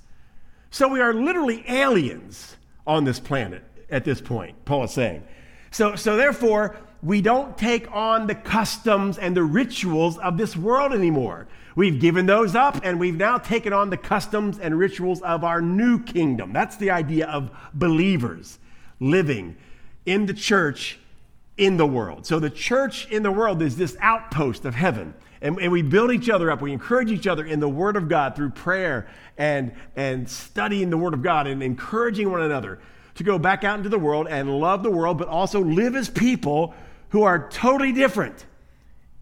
So 0.69 0.87
we 0.87 1.01
are 1.01 1.15
literally 1.15 1.63
aliens 1.67 2.55
on 2.85 3.05
this 3.05 3.19
planet 3.19 3.63
at 3.89 4.05
this 4.05 4.21
point, 4.21 4.65
Paul 4.65 4.83
is 4.83 4.91
saying. 4.91 5.23
So, 5.71 5.95
so 5.95 6.17
therefore, 6.17 6.75
we 7.01 7.21
don't 7.21 7.57
take 7.57 7.89
on 7.91 8.27
the 8.27 8.35
customs 8.35 9.17
and 9.17 9.35
the 9.35 9.43
rituals 9.43 10.17
of 10.17 10.37
this 10.37 10.55
world 10.55 10.93
anymore. 10.93 11.47
We've 11.75 11.99
given 11.99 12.25
those 12.25 12.55
up 12.55 12.81
and 12.83 12.99
we've 12.99 13.15
now 13.15 13.37
taken 13.37 13.71
on 13.71 13.89
the 13.89 13.97
customs 13.97 14.59
and 14.59 14.77
rituals 14.77 15.21
of 15.21 15.43
our 15.43 15.61
new 15.61 16.03
kingdom. 16.03 16.51
That's 16.51 16.75
the 16.75 16.91
idea 16.91 17.27
of 17.27 17.51
believers 17.73 18.59
living 18.99 19.55
in 20.05 20.25
the 20.25 20.33
church 20.33 20.99
in 21.57 21.77
the 21.77 21.85
world. 21.85 22.25
So 22.25 22.39
the 22.39 22.49
church 22.49 23.09
in 23.09 23.23
the 23.23 23.31
world 23.31 23.61
is 23.61 23.77
this 23.77 23.95
outpost 23.99 24.65
of 24.65 24.75
heaven. 24.75 25.13
And, 25.41 25.57
and, 25.59 25.71
we 25.71 25.81
build 25.81 26.11
each 26.11 26.29
other 26.29 26.51
up. 26.51 26.61
We 26.61 26.73
encourage 26.73 27.11
each 27.11 27.27
other 27.27 27.45
in 27.45 27.61
the 27.61 27.69
Word 27.69 27.95
of 27.95 28.09
God 28.09 28.35
through 28.35 28.49
prayer 28.49 29.07
and, 29.37 29.71
and 29.95 30.29
studying 30.29 30.89
the 30.89 30.97
Word 30.97 31.13
of 31.13 31.21
God 31.21 31.47
and 31.47 31.63
encouraging 31.63 32.29
one 32.29 32.41
another 32.41 32.79
to 33.19 33.23
go 33.25 33.37
back 33.37 33.65
out 33.65 33.77
into 33.77 33.89
the 33.89 33.99
world 33.99 34.27
and 34.29 34.49
love 34.61 34.81
the 34.81 34.89
world, 34.89 35.17
but 35.17 35.27
also 35.27 35.59
live 35.59 35.93
as 35.93 36.09
people 36.09 36.73
who 37.09 37.23
are 37.23 37.49
totally 37.49 37.91
different 37.91 38.45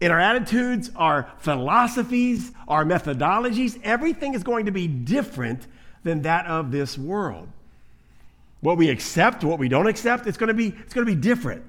in 0.00 0.12
our 0.12 0.20
attitudes, 0.20 0.88
our 0.94 1.28
philosophies, 1.38 2.52
our 2.68 2.84
methodologies. 2.84 3.76
Everything 3.82 4.34
is 4.34 4.44
going 4.44 4.66
to 4.66 4.70
be 4.70 4.86
different 4.86 5.66
than 6.04 6.22
that 6.22 6.46
of 6.46 6.70
this 6.70 6.96
world. 6.96 7.48
What 8.60 8.76
we 8.76 8.88
accept, 8.88 9.42
what 9.42 9.58
we 9.58 9.68
don't 9.68 9.88
accept, 9.88 10.28
it's 10.28 10.38
going 10.38 10.46
to 10.46 10.54
be, 10.54 10.68
it's 10.68 10.94
going 10.94 11.04
to 11.04 11.12
be 11.12 11.20
different. 11.20 11.64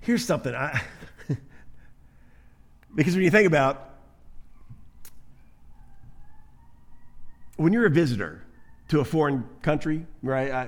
Here's 0.00 0.24
something 0.24 0.54
I, 0.54 0.80
because 2.94 3.16
when 3.16 3.24
you 3.24 3.32
think 3.32 3.48
about 3.48 3.88
when 7.56 7.72
you're 7.72 7.86
a 7.86 7.90
visitor, 7.90 8.44
to 8.92 9.00
a 9.00 9.04
foreign 9.06 9.42
country, 9.62 10.04
right? 10.22 10.50
I, 10.50 10.64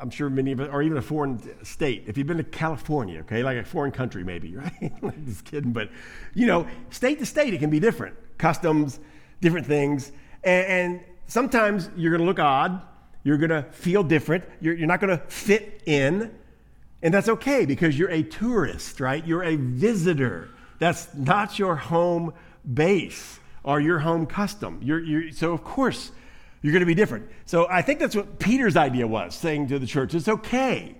am 0.00 0.08
uh, 0.08 0.10
sure 0.10 0.28
many 0.28 0.50
of 0.50 0.58
it, 0.58 0.70
or 0.72 0.82
even 0.82 0.98
a 0.98 1.02
foreign 1.02 1.40
state. 1.64 2.02
If 2.08 2.18
you've 2.18 2.26
been 2.26 2.38
to 2.38 2.42
California, 2.42 3.20
okay, 3.20 3.44
like 3.44 3.58
a 3.58 3.64
foreign 3.64 3.92
country 3.92 4.24
maybe, 4.24 4.56
right? 4.56 5.24
just 5.24 5.44
kidding, 5.44 5.72
but 5.72 5.88
you 6.34 6.48
know, 6.48 6.66
state 6.90 7.20
to 7.20 7.26
state, 7.26 7.54
it 7.54 7.58
can 7.58 7.70
be 7.70 7.78
different. 7.78 8.16
Customs, 8.38 8.98
different 9.40 9.68
things. 9.68 10.10
And, 10.42 10.66
and 10.66 11.00
sometimes 11.28 11.88
you're 11.96 12.10
going 12.10 12.22
to 12.22 12.26
look 12.26 12.40
odd. 12.40 12.82
You're 13.22 13.38
going 13.38 13.50
to 13.50 13.62
feel 13.70 14.02
different. 14.02 14.42
You're, 14.60 14.74
you're 14.74 14.88
not 14.88 15.00
going 15.00 15.16
to 15.16 15.24
fit 15.26 15.84
in. 15.86 16.34
And 17.02 17.14
that's 17.14 17.28
okay 17.28 17.66
because 17.66 17.96
you're 17.96 18.10
a 18.10 18.24
tourist, 18.24 18.98
right? 18.98 19.24
You're 19.24 19.44
a 19.44 19.54
visitor. 19.54 20.48
That's 20.80 21.14
not 21.14 21.56
your 21.56 21.76
home 21.76 22.34
base 22.74 23.38
or 23.62 23.80
your 23.80 24.00
home 24.00 24.26
custom. 24.26 24.80
You're, 24.82 24.98
you're, 24.98 25.30
so, 25.30 25.52
of 25.52 25.62
course, 25.62 26.10
you're 26.62 26.72
going 26.72 26.80
to 26.80 26.86
be 26.86 26.94
different. 26.94 27.28
So 27.46 27.66
I 27.68 27.82
think 27.82 28.00
that's 28.00 28.14
what 28.14 28.38
Peter's 28.38 28.76
idea 28.76 29.06
was, 29.06 29.34
saying 29.34 29.68
to 29.68 29.78
the 29.78 29.86
church, 29.86 30.14
it's 30.14 30.28
okay 30.28 30.94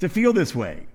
to 0.00 0.08
feel 0.08 0.32
this 0.32 0.54
way. 0.54 0.86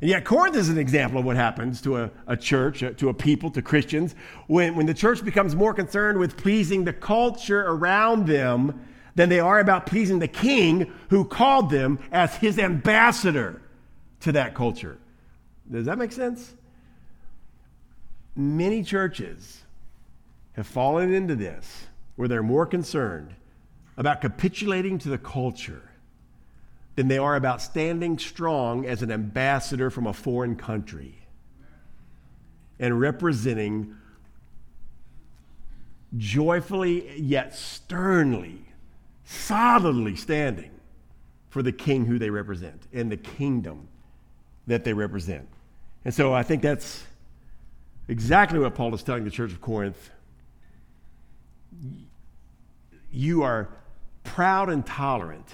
And 0.00 0.10
yet, 0.10 0.24
Corinth 0.24 0.56
is 0.56 0.68
an 0.68 0.78
example 0.78 1.20
of 1.20 1.24
what 1.24 1.36
happens 1.36 1.80
to 1.82 1.96
a, 1.98 2.10
a 2.26 2.36
church, 2.36 2.82
uh, 2.82 2.90
to 2.94 3.08
a 3.08 3.14
people, 3.14 3.50
to 3.52 3.62
Christians, 3.62 4.16
when, 4.48 4.74
when 4.74 4.84
the 4.84 4.94
church 4.94 5.24
becomes 5.24 5.54
more 5.54 5.72
concerned 5.72 6.18
with 6.18 6.36
pleasing 6.36 6.84
the 6.84 6.92
culture 6.92 7.62
around 7.62 8.26
them 8.26 8.84
than 9.14 9.28
they 9.28 9.38
are 9.38 9.60
about 9.60 9.86
pleasing 9.86 10.18
the 10.18 10.28
king 10.28 10.92
who 11.08 11.24
called 11.24 11.70
them 11.70 12.00
as 12.10 12.34
his 12.34 12.58
ambassador 12.58 13.62
to 14.20 14.32
that 14.32 14.54
culture. 14.54 14.98
Does 15.70 15.86
that 15.86 15.98
make 15.98 16.12
sense? 16.12 16.52
Many 18.34 18.82
churches 18.82 19.62
have 20.54 20.66
fallen 20.66 21.14
into 21.14 21.36
this 21.36 21.86
where 22.16 22.28
they're 22.28 22.42
more 22.42 22.66
concerned 22.66 23.34
about 23.96 24.20
capitulating 24.20 24.98
to 24.98 25.08
the 25.08 25.18
culture 25.18 25.90
than 26.96 27.08
they 27.08 27.18
are 27.18 27.36
about 27.36 27.62
standing 27.62 28.18
strong 28.18 28.84
as 28.86 29.02
an 29.02 29.10
ambassador 29.10 29.90
from 29.90 30.06
a 30.06 30.12
foreign 30.12 30.56
country 30.56 31.14
and 32.78 33.00
representing 33.00 33.96
joyfully 36.16 37.18
yet 37.18 37.54
sternly, 37.54 38.60
solidly 39.24 40.16
standing 40.16 40.70
for 41.48 41.62
the 41.62 41.72
king 41.72 42.04
who 42.04 42.18
they 42.18 42.30
represent 42.30 42.82
and 42.92 43.10
the 43.10 43.16
kingdom 43.16 43.88
that 44.66 44.84
they 44.84 44.92
represent. 44.92 45.48
And 46.04 46.12
so 46.12 46.34
I 46.34 46.42
think 46.42 46.62
that's 46.62 47.04
exactly 48.08 48.58
what 48.58 48.74
Paul 48.74 48.94
is 48.94 49.02
telling 49.02 49.24
the 49.24 49.30
church 49.30 49.52
of 49.52 49.60
Corinth 49.60 50.10
you 53.12 53.42
are 53.42 53.68
proud 54.24 54.70
and 54.70 54.84
tolerant. 54.84 55.48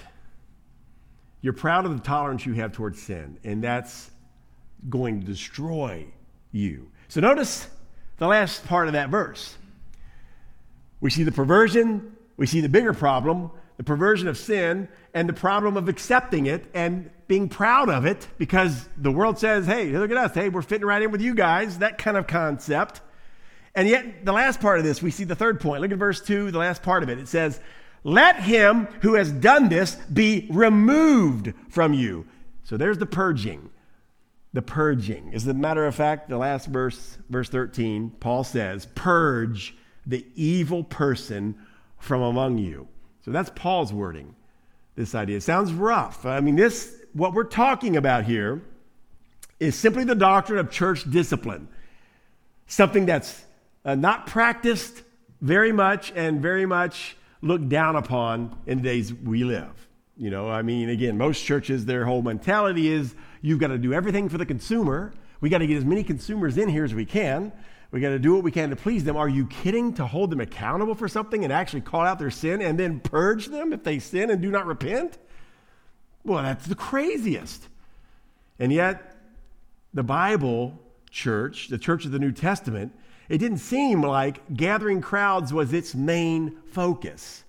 You're 1.41 1.53
proud 1.53 1.85
of 1.85 1.95
the 1.95 2.03
tolerance 2.03 2.45
you 2.45 2.53
have 2.53 2.71
towards 2.71 3.01
sin, 3.01 3.37
and 3.43 3.63
that's 3.63 4.09
going 4.89 5.21
to 5.21 5.25
destroy 5.25 6.05
you. 6.51 6.89
So 7.07 7.21
notice 7.21 7.67
the 8.17 8.27
last 8.27 8.65
part 8.65 8.87
of 8.87 8.93
that 8.93 9.09
verse. 9.09 9.55
We 11.01 11.09
see 11.09 11.23
the 11.23 11.31
perversion, 11.31 12.15
we 12.37 12.45
see 12.45 12.61
the 12.61 12.69
bigger 12.69 12.93
problem, 12.93 13.51
the 13.77 13.83
perversion 13.83 14.27
of 14.27 14.37
sin, 14.37 14.89
and 15.13 15.27
the 15.27 15.33
problem 15.33 15.77
of 15.77 15.87
accepting 15.87 16.45
it 16.45 16.65
and 16.73 17.09
being 17.27 17.47
proud 17.47 17.89
of 17.89 18.05
it 18.05 18.27
because 18.37 18.89
the 18.97 19.11
world 19.11 19.39
says, 19.39 19.65
hey, 19.65 19.91
look 19.91 20.11
at 20.11 20.17
us. 20.17 20.33
Hey, 20.33 20.49
we're 20.49 20.61
fitting 20.61 20.85
right 20.85 21.01
in 21.01 21.11
with 21.11 21.21
you 21.21 21.33
guys. 21.33 21.77
That 21.77 21.97
kind 21.97 22.17
of 22.17 22.27
concept. 22.27 23.01
And 23.75 23.87
yet, 23.87 24.25
the 24.25 24.33
last 24.33 24.59
part 24.59 24.79
of 24.79 24.85
this, 24.85 25.01
we 25.01 25.11
see 25.11 25.23
the 25.23 25.35
third 25.35 25.59
point. 25.59 25.81
Look 25.81 25.91
at 25.91 25.97
verse 25.97 26.21
2, 26.21 26.51
the 26.51 26.57
last 26.57 26.81
part 26.81 27.03
of 27.03 27.09
it. 27.09 27.19
It 27.19 27.27
says, 27.27 27.59
Let 28.03 28.41
him 28.41 28.87
who 29.01 29.13
has 29.13 29.31
done 29.31 29.69
this 29.69 29.95
be 29.95 30.47
removed 30.51 31.53
from 31.69 31.93
you. 31.93 32.25
So 32.63 32.77
there's 32.77 32.97
the 32.97 33.05
purging. 33.05 33.69
The 34.53 34.61
purging. 34.61 35.33
As 35.33 35.45
a 35.47 35.53
matter 35.53 35.85
of 35.85 35.95
fact, 35.95 36.29
the 36.29 36.37
last 36.37 36.67
verse, 36.67 37.17
verse 37.29 37.49
13, 37.49 38.11
Paul 38.19 38.43
says, 38.43 38.87
Purge 38.95 39.75
the 40.05 40.25
evil 40.35 40.83
person 40.83 41.55
from 41.99 42.21
among 42.21 42.57
you. 42.57 42.87
So 43.23 43.31
that's 43.31 43.51
Paul's 43.53 43.93
wording, 43.93 44.35
this 44.95 45.13
idea. 45.13 45.37
It 45.37 45.43
sounds 45.43 45.71
rough. 45.71 46.25
I 46.25 46.39
mean, 46.39 46.55
this, 46.55 46.95
what 47.13 47.33
we're 47.33 47.43
talking 47.43 47.97
about 47.97 48.23
here 48.23 48.63
is 49.59 49.75
simply 49.75 50.03
the 50.03 50.15
doctrine 50.15 50.57
of 50.59 50.71
church 50.71 51.09
discipline, 51.09 51.67
something 52.65 53.05
that's 53.05 53.43
uh, 53.85 53.95
not 53.95 54.27
practiced 54.27 55.03
very 55.41 55.71
much 55.71 56.11
and 56.15 56.41
very 56.41 56.65
much 56.65 57.15
looked 57.41 57.69
down 57.69 57.95
upon 57.95 58.57
in 58.65 58.79
the 58.79 58.83
days 58.83 59.13
we 59.13 59.43
live. 59.43 59.87
You 60.17 60.29
know, 60.29 60.49
I 60.49 60.61
mean, 60.61 60.89
again, 60.89 61.17
most 61.17 61.45
churches, 61.45 61.85
their 61.85 62.05
whole 62.05 62.21
mentality 62.21 62.89
is 62.89 63.15
you've 63.41 63.59
got 63.59 63.67
to 63.67 63.77
do 63.77 63.93
everything 63.93 64.27
for 64.27 64.37
the 64.37 64.45
consumer. 64.45 65.13
We 65.39 65.49
got 65.49 65.59
to 65.59 65.67
get 65.67 65.77
as 65.77 65.85
many 65.85 66.03
consumers 66.03 66.57
in 66.57 66.67
here 66.67 66.83
as 66.83 66.93
we 66.93 67.05
can. 67.05 67.53
We 67.91 68.01
got 68.01 68.09
to 68.09 68.19
do 68.19 68.35
what 68.35 68.43
we 68.43 68.51
can 68.51 68.69
to 68.69 68.75
please 68.75 69.03
them. 69.03 69.15
Are 69.15 69.29
you 69.29 69.47
kidding 69.47 69.93
to 69.93 70.05
hold 70.05 70.29
them 70.29 70.41
accountable 70.41 70.93
for 70.93 71.07
something 71.07 71.43
and 71.43 71.51
actually 71.51 71.81
call 71.81 72.01
out 72.01 72.19
their 72.19 72.29
sin 72.29 72.61
and 72.61 72.77
then 72.77 72.99
purge 72.99 73.47
them 73.47 73.73
if 73.73 73.83
they 73.83 73.99
sin 73.99 74.29
and 74.29 74.41
do 74.41 74.51
not 74.51 74.67
repent? 74.67 75.17
Well, 76.23 76.43
that's 76.43 76.67
the 76.67 76.75
craziest. 76.75 77.67
And 78.59 78.73
yet, 78.73 79.15
the 79.93 80.03
Bible 80.03 80.77
church, 81.09 81.69
the 81.69 81.77
church 81.77 82.05
of 82.05 82.11
the 82.11 82.19
New 82.19 82.31
Testament, 82.31 82.93
it 83.29 83.37
didn't 83.37 83.59
seem 83.59 84.01
like 84.01 84.41
gathering 84.53 85.01
crowds 85.01 85.53
was 85.53 85.71
its 85.71 85.93
main 85.93 86.57
focus. 86.71 87.43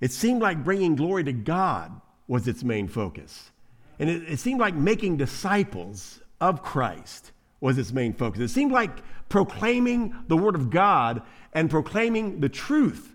It 0.00 0.12
seemed 0.12 0.42
like 0.42 0.62
bringing 0.62 0.94
glory 0.94 1.24
to 1.24 1.32
God 1.32 2.00
was 2.28 2.46
its 2.46 2.62
main 2.62 2.86
focus. 2.86 3.50
And 3.98 4.08
it, 4.08 4.22
it 4.28 4.38
seemed 4.38 4.60
like 4.60 4.74
making 4.74 5.16
disciples 5.16 6.20
of 6.40 6.62
Christ 6.62 7.32
was 7.60 7.78
its 7.78 7.92
main 7.92 8.12
focus. 8.12 8.40
It 8.40 8.48
seemed 8.48 8.72
like 8.72 9.02
proclaiming 9.28 10.14
the 10.28 10.36
Word 10.36 10.54
of 10.54 10.70
God 10.70 11.22
and 11.52 11.70
proclaiming 11.70 12.40
the 12.40 12.48
truth 12.48 13.14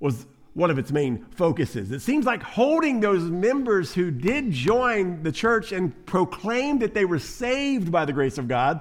was 0.00 0.26
one 0.54 0.70
of 0.70 0.78
its 0.78 0.92
main 0.92 1.24
focuses. 1.30 1.90
It 1.90 2.00
seems 2.00 2.26
like 2.26 2.42
holding 2.42 3.00
those 3.00 3.22
members 3.22 3.92
who 3.92 4.10
did 4.10 4.52
join 4.52 5.22
the 5.22 5.32
church 5.32 5.72
and 5.72 6.06
proclaimed 6.06 6.80
that 6.80 6.94
they 6.94 7.04
were 7.04 7.18
saved 7.18 7.90
by 7.90 8.04
the 8.04 8.12
grace 8.12 8.38
of 8.38 8.46
God, 8.46 8.80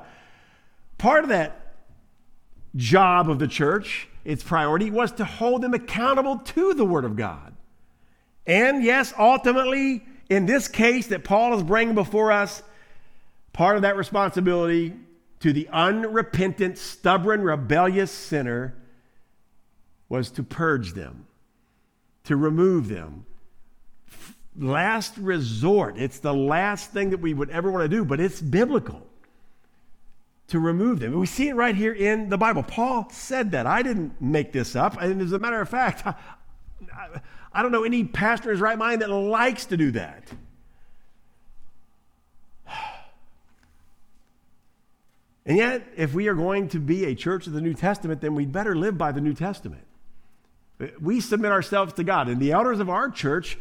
part 0.98 1.24
of 1.24 1.30
that 1.30 1.63
job 2.76 3.30
of 3.30 3.40
the 3.40 3.48
church, 3.48 4.08
its 4.26 4.44
priority, 4.44 4.90
was 4.90 5.12
to 5.14 5.26
hold 5.26 5.62
them 5.62 5.74
accountable 5.74 6.40
to 6.40 6.74
the 6.74 6.86
Word 6.86 7.06
of 7.06 7.16
God. 7.16 7.56
And 8.46 8.84
yes, 8.84 9.14
ultimately, 9.18 10.04
in 10.30 10.46
this 10.46 10.68
case 10.68 11.08
that 11.08 11.24
Paul 11.24 11.56
is 11.56 11.64
bringing 11.64 11.96
before 11.96 12.32
us, 12.32 12.64
part 13.54 13.76
of 13.76 13.84
that 13.84 13.96
responsibility 13.96 14.94
to 15.40 15.54
the 15.54 15.68
unrepentant, 15.70 16.78
stubborn, 16.78 17.42
rebellious 17.42 18.12
sinner 18.12 18.76
was 20.10 20.30
to 20.32 20.44
purge 20.44 20.94
them 20.94 21.28
to 22.24 22.38
remove 22.38 22.88
them. 22.88 23.26
Last 24.58 25.18
resort. 25.18 25.96
It's 25.98 26.20
the 26.20 26.34
last 26.34 26.92
thing 26.92 27.10
that 27.10 27.20
we 27.20 27.34
would 27.34 27.50
ever 27.50 27.72
want 27.72 27.84
to 27.84 27.90
do, 27.90 28.06
but 28.06 28.20
it's 28.20 28.42
biblical 28.42 29.06
to 30.48 30.60
remove 30.60 31.00
them. 31.00 31.18
We 31.20 31.26
see 31.26 31.50
it 31.50 31.56
right 31.56 31.76
here 31.76 31.94
in 31.94 32.30
the 32.30 32.38
Bible. 32.38 32.64
Paul 32.64 33.08
said 33.12 33.52
that. 33.52 33.66
I 33.66 33.82
didn't 33.82 34.22
make 34.22 34.52
this 34.52 34.76
up. 34.76 35.02
And 35.02 35.22
as 35.22 35.32
a 35.32 35.40
matter 35.40 35.60
of 35.62 35.70
fact, 35.70 36.06
I, 36.06 36.16
I 37.52 37.62
don't 37.62 37.72
know 37.72 37.84
any 37.84 38.04
pastor 38.04 38.50
in 38.50 38.56
his 38.56 38.62
right 38.62 38.78
mind 38.78 39.02
that 39.02 39.10
likes 39.10 39.66
to 39.68 39.78
do 39.78 39.92
that. 39.92 40.28
And 45.46 45.58
yet, 45.58 45.86
if 45.98 46.14
we 46.14 46.30
are 46.30 46.36
going 46.36 46.70
to 46.70 46.80
be 46.80 47.04
a 47.04 47.16
church 47.16 47.48
of 47.48 47.54
the 47.54 47.60
New 47.60 47.74
Testament, 47.74 48.22
then 48.22 48.34
we'd 48.34 48.54
better 48.54 48.78
live 48.78 48.98
by 48.98 49.12
the 49.12 49.20
New 49.20 49.34
Testament. 49.34 49.84
We 51.02 51.20
submit 51.20 51.52
ourselves 51.52 51.92
to 51.96 52.04
God. 52.06 52.30
And 52.30 52.42
the 52.42 52.54
elders 52.54 52.80
of 52.80 52.90
our 52.90 53.10
church, 53.10 53.58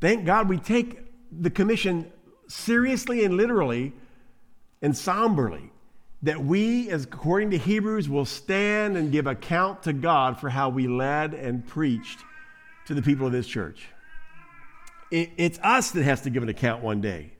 thank 0.00 0.24
God 0.24 0.48
we 0.48 0.56
take 0.56 1.00
the 1.30 1.50
commission 1.50 2.10
seriously 2.48 3.26
and 3.26 3.36
literally 3.36 3.92
and 4.84 4.94
somberly. 4.94 5.70
That 6.22 6.44
we, 6.44 6.90
as 6.90 7.04
according 7.04 7.50
to 7.50 7.58
Hebrews, 7.58 8.08
will 8.08 8.24
stand 8.24 8.96
and 8.96 9.10
give 9.10 9.26
account 9.26 9.82
to 9.84 9.92
God 9.92 10.38
for 10.38 10.48
how 10.48 10.68
we 10.68 10.86
led 10.86 11.34
and 11.34 11.66
preached 11.66 12.20
to 12.86 12.94
the 12.94 13.02
people 13.02 13.26
of 13.26 13.32
this 13.32 13.46
church. 13.46 13.88
It, 15.10 15.30
it's 15.36 15.58
us 15.62 15.90
that 15.92 16.02
has 16.04 16.22
to 16.22 16.30
give 16.30 16.42
an 16.42 16.48
account 16.48 16.82
one 16.82 17.00
day. 17.00 17.32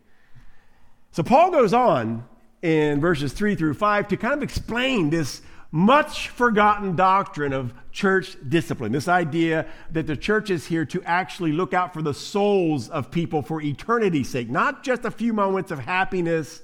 So 1.13 1.23
Paul 1.23 1.51
goes 1.51 1.73
on 1.73 2.27
in 2.63 3.01
verses 3.01 3.33
3 3.33 3.55
through 3.55 3.75
5 3.75 4.09
to 4.09 4.17
kind 4.17 4.35
of 4.35 4.43
explain 4.43 5.11
this 5.11 5.41
much 5.71 6.29
forgotten 6.29 6.97
doctrine 6.97 7.53
of 7.53 7.75
church 7.91 8.37
discipline. 8.49 8.93
This 8.93 9.09
idea 9.09 9.67
that 9.93 10.07
the 10.07 10.17
church 10.17 10.51
is 10.51 10.67
here 10.67 10.85
to 10.87 11.03
actually 11.05 11.53
look 11.53 11.75
out 11.75 11.93
for 11.93 12.03
the 12.03 12.15
souls 12.15 12.89
of 12.89 13.11
people 13.11 13.43
for 13.43 13.61
eternity's 13.61 14.29
sake, 14.29 14.49
not 14.51 14.83
just 14.83 15.05
a 15.05 15.11
few 15.11 15.33
moments 15.33 15.71
of 15.71 15.79
happiness 15.79 16.61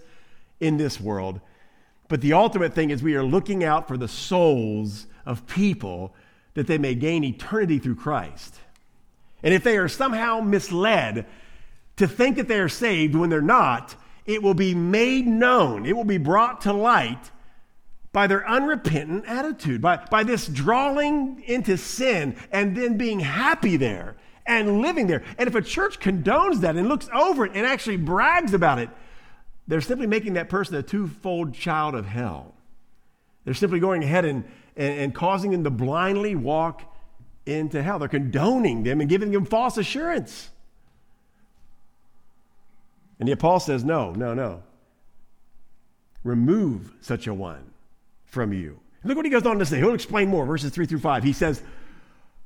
in 0.61 0.77
this 0.77 1.01
world, 1.01 1.41
but 2.09 2.21
the 2.21 2.33
ultimate 2.33 2.75
thing 2.75 2.91
is 2.91 3.03
we 3.03 3.15
are 3.15 3.23
looking 3.23 3.65
out 3.65 3.89
for 3.89 3.97
the 3.97 4.09
souls 4.09 5.07
of 5.25 5.47
people 5.47 6.15
that 6.55 6.67
they 6.67 6.79
may 6.79 6.95
gain 6.95 7.25
eternity 7.25 7.79
through 7.79 7.95
Christ. 7.95 8.57
And 9.43 9.55
if 9.55 9.63
they 9.63 9.79
are 9.79 9.89
somehow 9.89 10.41
misled 10.41 11.27
to 11.97 12.09
think 12.09 12.37
that 12.37 12.49
they 12.49 12.59
are 12.59 12.69
saved 12.69 13.15
when 13.15 13.31
they're 13.31 13.41
not, 13.41 13.95
it 14.27 14.43
will 14.43 14.55
be 14.55 14.75
made 14.75 15.27
known, 15.27 15.87
it 15.87 15.97
will 15.97 16.05
be 16.05 16.19
brought 16.19 16.63
to 16.63 16.73
light 16.73 17.31
by 18.13 18.27
their 18.27 18.49
unrepentant 18.49 19.25
attitude, 19.27 19.81
by, 19.81 19.97
by 20.11 20.25
this 20.25 20.49
drawing 20.49 21.43
into 21.47 21.77
sin 21.77 22.37
and 22.51 22.77
then 22.77 22.97
being 22.97 23.21
happy 23.21 23.77
there 23.77 24.17
and 24.47 24.83
living 24.83 25.07
there. 25.07 25.23
And 25.39 25.47
if 25.47 25.55
a 25.55 25.63
church 25.63 26.01
condones 26.01 26.61
that 26.63 26.77
and 26.77 26.89
looks 26.89 27.09
over 27.15 27.47
it 27.47 27.53
and 27.55 27.65
actually 27.65 27.99
brags 27.99 28.53
about 28.53 28.81
it, 28.81 28.91
they're 29.71 29.81
simply 29.81 30.09
making 30.09 30.33
that 30.33 30.49
person 30.49 30.75
a 30.75 30.83
twofold 30.83 31.55
child 31.55 31.95
of 31.95 32.05
hell. 32.05 32.55
They're 33.45 33.55
simply 33.55 33.79
going 33.79 34.03
ahead 34.03 34.25
and, 34.25 34.43
and, 34.77 34.99
and 34.99 35.15
causing 35.15 35.53
them 35.53 35.63
to 35.63 35.71
blindly 35.71 36.35
walk 36.35 36.83
into 37.47 37.81
hell. 37.81 38.01
They're 38.01 38.09
condoning 38.09 38.83
them 38.83 39.01
and 39.01 39.09
giving 39.09 39.31
them 39.31 39.45
false 39.45 39.79
assurance. 39.79 40.51
And 43.21 43.29
yet 43.29 43.39
Paul 43.39 43.61
says, 43.61 43.85
no, 43.85 44.11
no, 44.11 44.35
no. 44.35 44.65
Remove 46.25 46.93
such 47.01 47.29
a 47.29 47.33
one 47.33 47.71
from 48.25 48.53
you. 48.53 48.81
Look 49.05 49.15
what 49.15 49.25
he 49.25 49.31
goes 49.31 49.47
on 49.47 49.61
to 49.61 49.67
say. 49.67 49.79
He'll 49.79 49.95
explain 49.95 50.29
more, 50.29 50.45
verses 50.47 50.73
3 50.73 50.85
through 50.85 50.99
5. 50.99 51.23
He 51.23 51.33
says, 51.33 51.63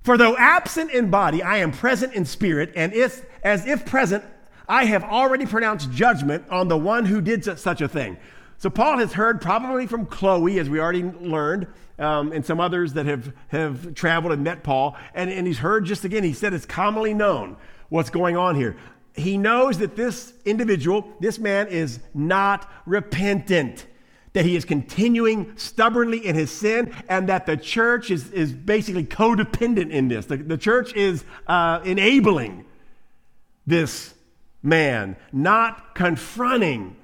For 0.02 0.18
though 0.18 0.36
absent 0.36 0.90
in 0.90 1.08
body, 1.08 1.42
I 1.42 1.56
am 1.56 1.72
present 1.72 2.12
in 2.12 2.26
spirit, 2.26 2.72
and 2.76 2.92
if, 2.92 3.24
as 3.42 3.66
if 3.66 3.86
present, 3.86 4.24
I 4.68 4.84
have 4.86 5.04
already 5.04 5.46
pronounced 5.46 5.90
judgment 5.92 6.44
on 6.50 6.68
the 6.68 6.76
one 6.76 7.04
who 7.04 7.20
did 7.20 7.44
such 7.58 7.80
a 7.80 7.88
thing. 7.88 8.16
So 8.58 8.70
Paul 8.70 8.98
has 8.98 9.12
heard, 9.12 9.40
probably 9.40 9.86
from 9.86 10.06
Chloe, 10.06 10.58
as 10.58 10.70
we 10.70 10.80
already 10.80 11.02
learned, 11.02 11.66
um, 11.98 12.32
and 12.32 12.44
some 12.44 12.60
others 12.60 12.94
that 12.94 13.06
have, 13.06 13.32
have 13.48 13.94
traveled 13.94 14.32
and 14.32 14.42
met 14.42 14.62
Paul, 14.62 14.96
and, 15.14 15.30
and 15.30 15.46
he's 15.46 15.58
heard 15.58 15.84
just 15.84 16.04
again, 16.04 16.24
he 16.24 16.32
said 16.32 16.52
it's 16.52 16.66
commonly 16.66 17.14
known 17.14 17.56
what's 17.88 18.10
going 18.10 18.36
on 18.36 18.56
here. 18.56 18.76
He 19.14 19.38
knows 19.38 19.78
that 19.78 19.94
this 19.94 20.32
individual, 20.44 21.06
this 21.20 21.38
man, 21.38 21.68
is 21.68 22.00
not 22.14 22.68
repentant 22.84 23.86
that 24.34 24.44
he 24.44 24.56
is 24.56 24.64
continuing 24.64 25.56
stubbornly 25.56 26.26
in 26.26 26.34
his 26.34 26.50
sin, 26.50 26.92
and 27.08 27.28
that 27.28 27.46
the 27.46 27.56
church 27.56 28.10
is, 28.10 28.30
is 28.32 28.52
basically 28.52 29.04
codependent 29.04 29.90
in 29.90 30.08
this. 30.08 30.26
The, 30.26 30.36
the 30.36 30.58
church 30.58 30.92
is 30.94 31.24
uh, 31.46 31.80
enabling 31.84 32.64
this 33.64 34.12
man, 34.64 35.16
not 35.32 35.94
confronting 35.94 36.96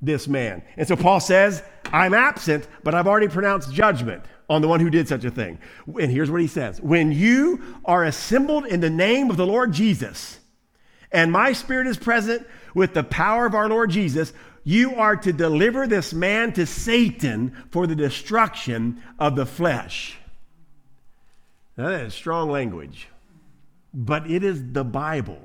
this 0.00 0.28
man. 0.28 0.62
And 0.76 0.86
so 0.86 0.94
Paul 0.94 1.20
says, 1.20 1.62
I'm 1.86 2.14
absent, 2.14 2.68
but 2.84 2.94
I've 2.94 3.06
already 3.06 3.28
pronounced 3.28 3.72
judgment 3.72 4.22
on 4.48 4.62
the 4.62 4.68
one 4.68 4.80
who 4.80 4.90
did 4.90 5.08
such 5.08 5.24
a 5.24 5.30
thing. 5.30 5.58
And 5.86 6.10
here's 6.10 6.30
what 6.30 6.40
he 6.40 6.46
says 6.46 6.80
When 6.80 7.10
you 7.10 7.62
are 7.84 8.04
assembled 8.04 8.66
in 8.66 8.80
the 8.80 8.90
name 8.90 9.30
of 9.30 9.36
the 9.36 9.46
Lord 9.46 9.72
Jesus, 9.72 10.38
and 11.10 11.32
my 11.32 11.52
spirit 11.52 11.86
is 11.86 11.96
present 11.96 12.46
with 12.74 12.94
the 12.94 13.02
power 13.02 13.46
of 13.46 13.54
our 13.54 13.68
Lord 13.68 13.90
Jesus, 13.90 14.32
you 14.64 14.96
are 14.96 15.16
to 15.16 15.32
deliver 15.32 15.86
this 15.86 16.12
man 16.12 16.52
to 16.54 16.66
Satan 16.66 17.56
for 17.70 17.86
the 17.86 17.94
destruction 17.94 19.02
of 19.18 19.36
the 19.36 19.46
flesh. 19.46 20.18
Now, 21.76 21.88
that 21.88 22.06
is 22.06 22.14
strong 22.14 22.50
language, 22.50 23.08
but 23.94 24.28
it 24.30 24.42
is 24.42 24.72
the 24.72 24.84
Bible. 24.84 25.38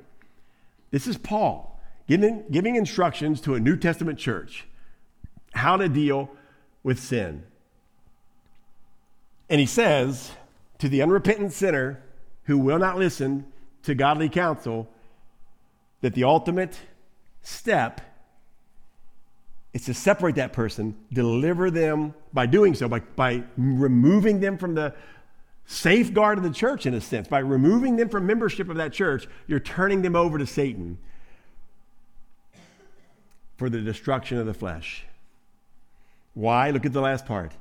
This 0.92 1.08
is 1.08 1.16
Paul 1.16 1.80
giving, 2.06 2.44
giving 2.50 2.76
instructions 2.76 3.40
to 3.40 3.54
a 3.54 3.60
New 3.60 3.76
Testament 3.76 4.18
church 4.18 4.66
how 5.54 5.76
to 5.76 5.88
deal 5.88 6.30
with 6.84 7.00
sin. 7.00 7.42
And 9.48 9.58
he 9.58 9.66
says 9.66 10.30
to 10.78 10.88
the 10.88 11.02
unrepentant 11.02 11.52
sinner 11.52 12.02
who 12.44 12.58
will 12.58 12.78
not 12.78 12.98
listen 12.98 13.46
to 13.82 13.94
godly 13.94 14.28
counsel 14.28 14.88
that 16.02 16.14
the 16.14 16.24
ultimate 16.24 16.78
step 17.42 18.00
is 19.72 19.86
to 19.86 19.94
separate 19.94 20.34
that 20.34 20.52
person, 20.52 20.94
deliver 21.12 21.70
them 21.70 22.14
by 22.32 22.44
doing 22.46 22.74
so, 22.74 22.88
by, 22.88 23.00
by 23.00 23.42
removing 23.56 24.40
them 24.40 24.58
from 24.58 24.74
the 24.74 24.94
safeguard 25.72 26.38
of 26.38 26.44
the 26.44 26.50
church, 26.50 26.86
in 26.86 26.94
a 26.94 27.00
sense. 27.00 27.28
By 27.28 27.38
removing 27.38 27.96
them 27.96 28.08
from 28.08 28.26
membership 28.26 28.68
of 28.68 28.76
that 28.76 28.92
church, 28.92 29.26
you're 29.46 29.60
turning 29.60 30.02
them 30.02 30.14
over 30.14 30.38
to 30.38 30.46
Satan 30.46 30.98
for 33.56 33.70
the 33.70 33.80
destruction 33.80 34.38
of 34.38 34.46
the 34.46 34.54
flesh. 34.54 35.04
Why? 36.34 36.70
Look 36.70 36.86
at 36.86 36.92
the 36.92 37.00
last 37.00 37.26
part. 37.26 37.52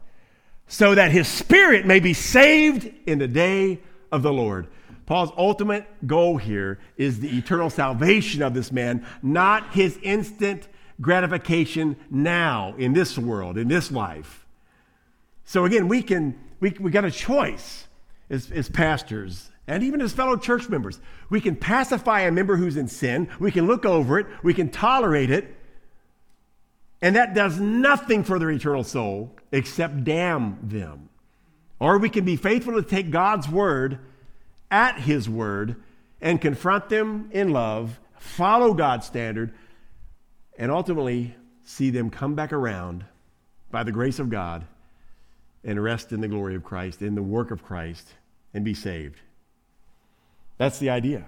So 0.67 0.95
that 0.95 1.11
his 1.11 1.27
spirit 1.27 1.85
may 1.85 1.99
be 1.99 2.13
saved 2.13 2.91
in 3.05 3.19
the 3.19 3.27
day 3.27 3.79
of 4.11 4.23
the 4.23 4.31
Lord. 4.31 4.67
Paul's 5.05 5.31
ultimate 5.37 5.85
goal 6.07 6.37
here 6.37 6.79
is 6.95 7.19
the 7.19 7.37
eternal 7.37 7.69
salvation 7.69 8.41
of 8.41 8.53
this 8.53 8.71
man, 8.71 9.05
not 9.21 9.73
his 9.73 9.97
instant 10.01 10.67
gratification 11.01 11.97
now 12.09 12.73
in 12.77 12.93
this 12.93 13.17
world, 13.17 13.57
in 13.57 13.67
this 13.67 13.91
life. 13.91 14.45
So 15.43 15.65
again, 15.65 15.87
we 15.87 16.01
can 16.01 16.39
we, 16.61 16.69
we 16.79 16.91
got 16.91 17.03
a 17.03 17.11
choice 17.11 17.87
as, 18.31 18.51
as 18.51 18.67
pastors 18.67 19.51
and 19.67 19.83
even 19.83 20.01
as 20.01 20.11
fellow 20.11 20.35
church 20.35 20.67
members. 20.67 20.99
We 21.29 21.39
can 21.39 21.55
pacify 21.55 22.21
a 22.21 22.31
member 22.31 22.55
who's 22.55 22.77
in 22.77 22.87
sin, 22.87 23.29
we 23.39 23.51
can 23.51 23.67
look 23.67 23.85
over 23.85 24.17
it, 24.17 24.25
we 24.41 24.55
can 24.55 24.69
tolerate 24.69 25.29
it, 25.29 25.55
and 27.03 27.15
that 27.15 27.35
does 27.35 27.59
nothing 27.59 28.23
for 28.23 28.39
their 28.39 28.49
eternal 28.49 28.83
soul 28.83 29.35
except 29.51 30.03
damn 30.03 30.57
them. 30.63 31.09
Or 31.79 31.99
we 31.99 32.09
can 32.09 32.25
be 32.25 32.35
faithful 32.35 32.73
to 32.73 32.81
take 32.81 33.11
God's 33.11 33.47
word 33.47 33.99
at 34.71 34.99
his 34.99 35.29
word 35.29 35.75
and 36.19 36.41
confront 36.41 36.89
them 36.89 37.29
in 37.31 37.51
love 37.51 37.99
follow 38.21 38.73
God's 38.73 39.07
standard, 39.07 39.51
and 40.57 40.71
ultimately 40.71 41.35
see 41.63 41.89
them 41.89 42.09
come 42.09 42.35
back 42.35 42.53
around 42.53 43.03
by 43.71 43.83
the 43.83 43.91
grace 43.91 44.19
of 44.19 44.29
God 44.29 44.65
and 45.63 45.81
rest 45.83 46.11
in 46.11 46.21
the 46.21 46.27
glory 46.27 46.55
of 46.55 46.63
Christ, 46.63 47.01
in 47.01 47.15
the 47.15 47.23
work 47.23 47.51
of 47.51 47.63
Christ, 47.63 48.13
and 48.53 48.65
be 48.65 48.73
saved. 48.73 49.19
That's 50.57 50.79
the 50.79 50.89
idea. 50.89 51.25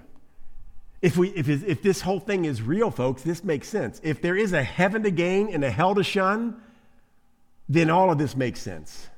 If, 1.02 1.18
we, 1.18 1.30
if, 1.30 1.50
if 1.50 1.82
this 1.82 2.02
whole 2.02 2.20
thing 2.20 2.46
is 2.46 2.62
real, 2.62 2.90
folks, 2.90 3.24
this 3.24 3.44
makes 3.44 3.68
sense. 3.68 4.00
If 4.04 4.22
there 4.22 4.38
is 4.38 4.54
a 4.54 4.64
heaven 4.64 5.04
to 5.04 5.12
gain 5.12 5.50
and 5.54 5.64
a 5.64 5.70
hell 5.70 5.96
to 5.96 6.04
shun, 6.04 6.62
then 7.68 7.90
all 7.90 8.12
of 8.12 8.18
this 8.18 8.36
makes 8.36 8.62
sense. 8.62 9.10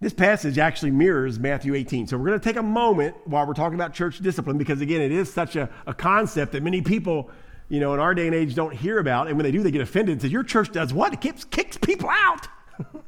This 0.00 0.12
passage 0.12 0.58
actually 0.58 0.92
mirrors 0.92 1.38
Matthew 1.38 1.74
18. 1.74 2.06
So 2.06 2.16
we're 2.16 2.28
going 2.28 2.40
to 2.40 2.44
take 2.44 2.56
a 2.56 2.62
moment 2.62 3.16
while 3.24 3.46
we're 3.46 3.54
talking 3.54 3.74
about 3.74 3.92
church 3.92 4.20
discipline 4.20 4.56
because, 4.56 4.80
again, 4.80 5.00
it 5.00 5.10
is 5.10 5.32
such 5.32 5.56
a, 5.56 5.68
a 5.86 5.92
concept 5.92 6.52
that 6.52 6.62
many 6.62 6.82
people, 6.82 7.30
you 7.68 7.80
know, 7.80 7.94
in 7.94 8.00
our 8.00 8.14
day 8.14 8.26
and 8.26 8.34
age 8.34 8.54
don't 8.54 8.72
hear 8.72 9.00
about. 9.00 9.26
And 9.26 9.36
when 9.36 9.44
they 9.44 9.50
do, 9.50 9.62
they 9.62 9.72
get 9.72 9.80
offended 9.80 10.12
and 10.12 10.22
say, 10.22 10.28
Your 10.28 10.44
church 10.44 10.70
does 10.70 10.94
what? 10.94 11.12
It 11.12 11.20
kicks, 11.20 11.44
kicks 11.44 11.76
people 11.76 12.08
out. 12.10 12.46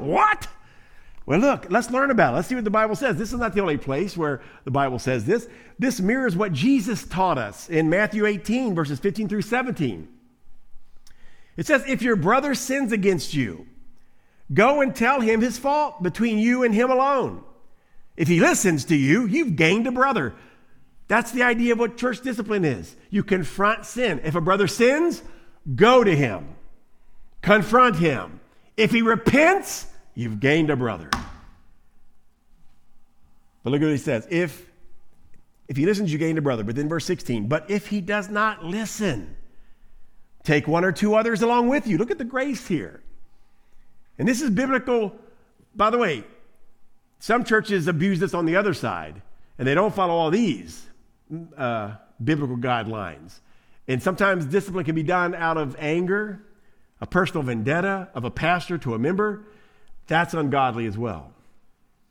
what? 0.00 0.48
Well, 1.26 1.40
look, 1.40 1.66
let's 1.70 1.90
learn 1.90 2.10
about 2.10 2.32
it. 2.32 2.36
Let's 2.36 2.48
see 2.48 2.54
what 2.54 2.64
the 2.64 2.70
Bible 2.70 2.96
says. 2.96 3.16
This 3.16 3.32
is 3.32 3.38
not 3.38 3.54
the 3.54 3.60
only 3.60 3.76
place 3.76 4.16
where 4.16 4.40
the 4.64 4.70
Bible 4.70 4.98
says 4.98 5.24
this. 5.26 5.46
This 5.78 6.00
mirrors 6.00 6.36
what 6.36 6.52
Jesus 6.52 7.04
taught 7.04 7.36
us 7.36 7.68
in 7.68 7.90
Matthew 7.90 8.24
18, 8.24 8.74
verses 8.74 8.98
15 8.98 9.28
through 9.28 9.42
17. 9.42 10.08
It 11.56 11.66
says, 11.66 11.84
If 11.86 12.00
your 12.00 12.16
brother 12.16 12.54
sins 12.54 12.92
against 12.92 13.34
you, 13.34 13.66
Go 14.52 14.80
and 14.80 14.94
tell 14.94 15.20
him 15.20 15.40
his 15.40 15.58
fault 15.58 16.02
between 16.02 16.38
you 16.38 16.62
and 16.62 16.74
him 16.74 16.90
alone. 16.90 17.44
If 18.16 18.28
he 18.28 18.40
listens 18.40 18.84
to 18.86 18.96
you, 18.96 19.26
you've 19.26 19.56
gained 19.56 19.86
a 19.86 19.92
brother. 19.92 20.34
That's 21.06 21.30
the 21.30 21.42
idea 21.42 21.72
of 21.72 21.78
what 21.78 21.96
church 21.96 22.22
discipline 22.22 22.64
is. 22.64 22.96
You 23.10 23.22
confront 23.22 23.86
sin. 23.86 24.20
If 24.24 24.34
a 24.34 24.40
brother 24.40 24.66
sins, 24.66 25.22
go 25.74 26.02
to 26.02 26.14
him, 26.14 26.56
confront 27.42 27.96
him. 27.96 28.40
If 28.78 28.92
he 28.92 29.02
repents, 29.02 29.86
you've 30.14 30.38
gained 30.38 30.70
a 30.70 30.76
brother. 30.76 31.10
But 33.64 33.70
look 33.70 33.82
at 33.82 33.86
what 33.86 33.90
he 33.90 33.98
says. 33.98 34.26
If 34.30 34.66
if 35.66 35.76
he 35.76 35.84
listens, 35.84 36.10
you 36.10 36.18
gained 36.18 36.38
a 36.38 36.42
brother. 36.42 36.64
But 36.64 36.76
then 36.76 36.88
verse 36.88 37.04
16, 37.04 37.48
but 37.48 37.70
if 37.70 37.88
he 37.88 38.00
does 38.00 38.30
not 38.30 38.64
listen, 38.64 39.36
take 40.44 40.66
one 40.66 40.84
or 40.84 40.92
two 40.92 41.14
others 41.14 41.42
along 41.42 41.68
with 41.68 41.86
you. 41.86 41.98
Look 41.98 42.10
at 42.10 42.16
the 42.16 42.24
grace 42.24 42.66
here. 42.66 43.02
And 44.18 44.26
this 44.26 44.40
is 44.40 44.48
biblical, 44.48 45.14
by 45.74 45.90
the 45.90 45.98
way. 45.98 46.24
Some 47.18 47.44
churches 47.44 47.88
abuse 47.88 48.20
this 48.20 48.32
on 48.32 48.46
the 48.46 48.56
other 48.56 48.72
side, 48.72 49.20
and 49.58 49.66
they 49.66 49.74
don't 49.74 49.92
follow 49.92 50.14
all 50.14 50.30
these 50.30 50.86
uh, 51.56 51.96
biblical 52.22 52.56
guidelines. 52.56 53.40
And 53.88 54.00
sometimes 54.00 54.46
discipline 54.46 54.84
can 54.84 54.94
be 54.94 55.02
done 55.02 55.34
out 55.34 55.56
of 55.56 55.74
anger, 55.80 56.40
a 57.00 57.06
personal 57.06 57.42
vendetta 57.42 58.08
of 58.14 58.24
a 58.24 58.30
pastor 58.30 58.78
to 58.78 58.94
a 58.94 58.98
member. 58.98 59.44
That's 60.06 60.34
ungodly 60.34 60.86
as 60.86 60.98
well. 60.98 61.32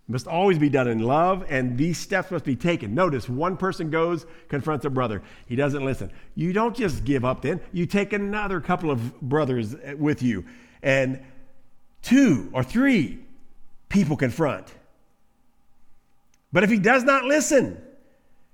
It 0.07 0.11
must 0.11 0.27
always 0.27 0.57
be 0.57 0.69
done 0.69 0.87
in 0.87 0.99
love, 0.99 1.45
and 1.49 1.77
these 1.77 1.97
steps 1.97 2.31
must 2.31 2.45
be 2.45 2.55
taken. 2.55 2.95
Notice 2.95 3.27
one 3.27 3.57
person 3.57 3.89
goes, 3.89 4.25
confronts 4.47 4.85
a 4.85 4.89
brother. 4.89 5.21
He 5.47 5.57
doesn't 5.57 5.83
listen. 5.83 6.11
You 6.33 6.53
don't 6.53 6.75
just 6.75 7.03
give 7.03 7.25
up 7.25 7.41
then, 7.41 7.59
you 7.73 7.85
take 7.85 8.13
another 8.13 8.61
couple 8.61 8.89
of 8.89 9.19
brothers 9.19 9.75
eh, 9.83 9.93
with 9.93 10.23
you. 10.23 10.45
And 10.81 11.21
two 12.01 12.49
or 12.53 12.63
three 12.63 13.19
people 13.89 14.15
confront. 14.15 14.73
But 16.53 16.63
if 16.63 16.69
he 16.69 16.79
does 16.79 17.03
not 17.03 17.25
listen, 17.25 17.81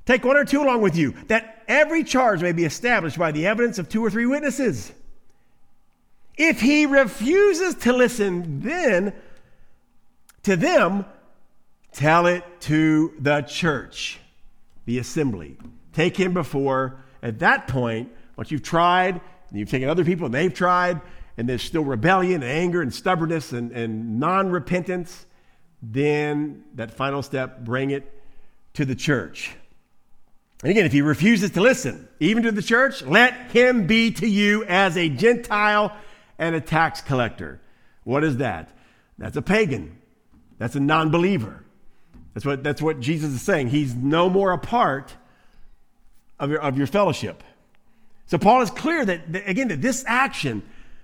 take 0.07 0.25
one 0.25 0.37
or 0.37 0.45
two 0.45 0.63
along 0.63 0.81
with 0.81 0.95
you, 0.95 1.13
that 1.27 1.63
every 1.67 2.03
charge 2.03 2.41
may 2.41 2.51
be 2.51 2.65
established 2.65 3.19
by 3.19 3.31
the 3.31 3.45
evidence 3.45 3.77
of 3.77 3.89
two 3.89 4.03
or 4.03 4.09
three 4.09 4.25
witnesses. 4.25 4.91
If 6.37 6.61
he 6.61 6.85
refuses 6.85 7.75
to 7.75 7.93
listen, 7.93 8.61
then 8.61 9.13
to 10.43 10.55
them, 10.55 11.05
tell 11.91 12.25
it 12.25 12.43
to 12.61 13.13
the 13.19 13.41
church, 13.41 14.19
the 14.85 14.97
assembly. 14.99 15.57
Take 15.93 16.17
him 16.17 16.33
before, 16.33 16.97
at 17.21 17.39
that 17.39 17.67
point, 17.67 18.11
once 18.35 18.51
you've 18.51 18.63
tried, 18.63 19.21
and 19.49 19.59
you've 19.59 19.69
taken 19.69 19.87
other 19.87 20.03
people 20.03 20.25
and 20.25 20.33
they've 20.33 20.53
tried, 20.53 20.99
and 21.37 21.47
there's 21.47 21.61
still 21.61 21.83
rebellion 21.83 22.41
and 22.41 22.51
anger 22.51 22.81
and 22.81 22.93
stubbornness 22.93 23.53
and, 23.53 23.71
and 23.71 24.19
non 24.19 24.49
repentance, 24.49 25.25
then 25.81 26.63
that 26.75 26.91
final 26.91 27.21
step, 27.21 27.59
bring 27.59 27.91
it 27.91 28.09
to 28.73 28.85
the 28.85 28.95
church. 28.95 29.51
And 30.63 30.71
again, 30.71 30.85
if 30.85 30.93
he 30.93 31.01
refuses 31.01 31.51
to 31.51 31.61
listen, 31.61 32.07
even 32.19 32.43
to 32.43 32.51
the 32.51 32.61
church, 32.61 33.03
let 33.03 33.51
him 33.51 33.85
be 33.85 34.11
to 34.11 34.27
you 34.27 34.63
as 34.65 34.97
a 34.97 35.09
Gentile 35.09 35.95
and 36.37 36.55
a 36.55 36.61
tax 36.61 37.01
collector. 37.01 37.61
What 38.03 38.23
is 38.23 38.37
that? 38.37 38.69
That's 39.17 39.37
a 39.37 39.41
pagan. 39.41 39.97
That's 40.57 40.75
a 40.75 40.79
non 40.79 41.11
believer. 41.11 41.63
That's 42.33 42.45
what, 42.45 42.63
that's 42.63 42.81
what 42.81 42.99
Jesus 42.99 43.31
is 43.31 43.41
saying. 43.41 43.69
He's 43.69 43.93
no 43.95 44.29
more 44.29 44.51
a 44.51 44.57
part 44.57 45.15
of 46.39 46.49
your, 46.49 46.61
of 46.61 46.77
your 46.77 46.87
fellowship. 46.87 47.43
So 48.25 48.37
Paul 48.37 48.61
is 48.61 48.71
clear 48.71 49.05
that, 49.05 49.21
again, 49.47 49.67
that 49.67 49.81
this 49.81 50.03
action 50.07 50.63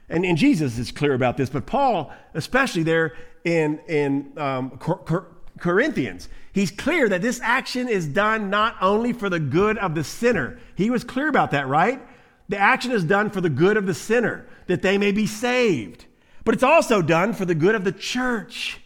and, 0.10 0.26
and 0.26 0.38
Jesus 0.38 0.78
is 0.78 0.92
clear 0.92 1.14
about 1.14 1.38
this, 1.38 1.50
but 1.50 1.66
Paul, 1.66 2.12
especially 2.34 2.84
there 2.84 3.16
in, 3.44 3.80
in 3.88 4.34
um, 4.38 4.72
Cor- 4.72 4.98
Cor- 4.98 5.28
Corinthians, 5.60 6.30
he's 6.52 6.72
clear 6.72 7.08
that 7.10 7.22
this 7.22 7.40
action 7.42 7.88
is 7.88 8.08
done 8.08 8.50
not 8.50 8.76
only 8.82 9.14
for 9.14 9.30
the 9.30 9.40
good 9.40 9.78
of 9.78 9.94
the 9.94 10.04
sinner. 10.04 10.60
He 10.76 10.90
was 10.90 11.04
clear 11.04 11.28
about 11.28 11.52
that, 11.52 11.68
right? 11.68 12.02
The 12.50 12.58
action 12.58 12.92
is 12.92 13.04
done 13.04 13.30
for 13.30 13.42
the 13.42 13.50
good 13.50 13.78
of 13.78 13.86
the 13.86 13.94
sinner, 13.94 14.48
that 14.68 14.82
they 14.82 14.98
may 14.98 15.12
be 15.12 15.28
saved. 15.28 16.06
But 16.44 16.56
it's 16.56 16.64
also 16.64 17.02
done 17.02 17.34
for 17.34 17.46
the 17.46 17.56
good 17.56 17.76
of 17.76 17.84
the 17.84 17.92
church, 17.92 18.82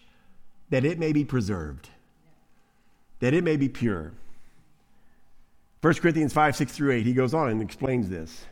that 0.69 0.83
it 0.83 0.99
may 0.99 1.13
be 1.13 1.23
preserved, 1.23 1.89
that 3.19 3.33
it 3.33 3.43
may 3.43 3.55
be 3.55 3.69
pure. 3.69 4.11
1 5.81 5.93
Corinthians 5.95 6.33
5, 6.33 6.55
6 6.55 6.71
through 6.73 6.91
8, 6.91 7.05
he 7.05 7.13
goes 7.13 7.33
on 7.33 7.49
and 7.49 7.61
explains 7.61 8.09
this. 8.09 8.45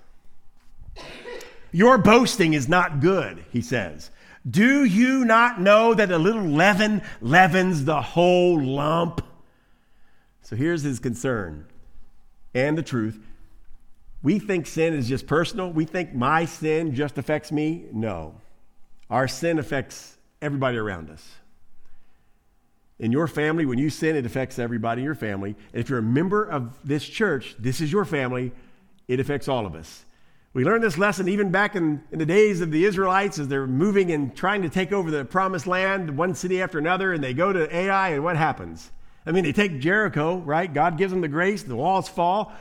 Your 1.72 1.98
boasting 1.98 2.54
is 2.54 2.68
not 2.68 3.00
good, 3.00 3.46
he 3.52 3.62
says. 3.62 4.12
Do 4.50 4.84
you 4.84 5.24
not 5.24 5.62
know 5.62 5.94
that 5.94 6.12
a 6.12 6.18
little 6.18 6.44
leaven 6.44 7.02
leavens 7.22 7.86
the 7.86 8.02
whole 8.02 8.62
lump? 8.62 9.26
So 10.42 10.56
here's 10.56 10.84
his 10.84 11.00
concern 11.00 11.66
and 12.54 12.78
the 12.78 12.84
truth. 12.84 13.20
We 14.24 14.40
think 14.40 14.68
sin 14.68 14.94
is 14.94 15.08
just 15.08 15.26
personal. 15.26 15.72
We 15.72 15.86
think 15.86 16.14
my 16.14 16.46
sin 16.46 16.94
just 16.94 17.18
affects 17.18 17.52
me. 17.52 17.86
No. 17.92 18.36
Our 19.10 19.28
sin 19.28 19.60
affects 19.60 20.18
everybody 20.42 20.78
around 20.78 21.10
us. 21.10 21.28
In 23.00 23.12
your 23.12 23.28
family, 23.28 23.66
when 23.66 23.80
you 23.80 23.90
sin, 23.90 24.16
it 24.16 24.28
affects 24.28 24.60
everybody 24.60 25.02
in 25.02 25.06
your 25.06 25.16
family. 25.16 25.56
And 25.74 25.82
if 25.82 25.90
you're 25.90 26.00
a 26.00 26.04
member 26.04 26.44
of 26.44 26.78
this 26.88 27.04
church, 27.04 27.56
this 27.58 27.82
is 27.82 27.92
your 27.92 28.06
family, 28.06 28.52
it 29.08 29.20
affects 29.20 29.48
all 29.48 29.66
of 29.66 29.74
us. 29.74 30.06
We 30.54 30.66
learned 30.66 30.84
this 30.84 30.98
lesson 30.98 31.28
even 31.30 31.50
back 31.50 31.76
in, 31.76 32.04
in 32.12 32.20
the 32.20 32.26
days 32.26 32.62
of 32.62 32.72
the 32.72 32.86
Israelites 32.86 33.40
as 33.40 33.48
they're 33.48 33.66
moving 33.66 34.12
and 34.12 34.36
trying 34.36 34.62
to 34.64 34.70
take 34.70 34.92
over 34.92 35.10
the 35.10 35.26
promised 35.26 35.66
land, 35.66 36.16
one 36.16 36.36
city 36.36 36.62
after 36.62 36.78
another, 36.78 37.14
and 37.14 37.24
they 37.24 37.34
go 37.34 37.52
to 37.54 37.74
Ai, 37.76 38.10
and 38.10 38.24
what 38.24 38.36
happens? 38.36 38.92
I 39.26 39.32
mean, 39.32 39.46
they 39.46 39.54
take 39.54 39.80
Jericho, 39.80 40.38
right? 40.38 40.72
God 40.72 40.98
gives 40.98 41.12
them 41.12 41.22
the 41.22 41.28
grace, 41.28 41.64
the 41.64 41.76
walls 41.76 42.10
fall. 42.10 42.54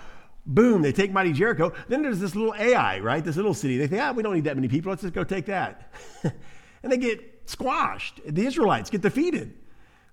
Boom, 0.50 0.82
they 0.82 0.90
take 0.90 1.12
mighty 1.12 1.32
Jericho. 1.32 1.72
Then 1.88 2.02
there's 2.02 2.18
this 2.18 2.34
little 2.34 2.54
Ai, 2.58 2.98
right? 2.98 3.24
This 3.24 3.36
little 3.36 3.54
city. 3.54 3.78
They 3.78 3.86
think, 3.86 4.02
ah, 4.02 4.10
we 4.10 4.24
don't 4.24 4.34
need 4.34 4.44
that 4.44 4.56
many 4.56 4.66
people. 4.66 4.90
Let's 4.90 5.02
just 5.02 5.14
go 5.14 5.22
take 5.22 5.46
that. 5.46 5.92
and 6.82 6.90
they 6.90 6.96
get 6.96 7.42
squashed. 7.46 8.20
The 8.26 8.44
Israelites 8.44 8.90
get 8.90 9.00
defeated. 9.00 9.54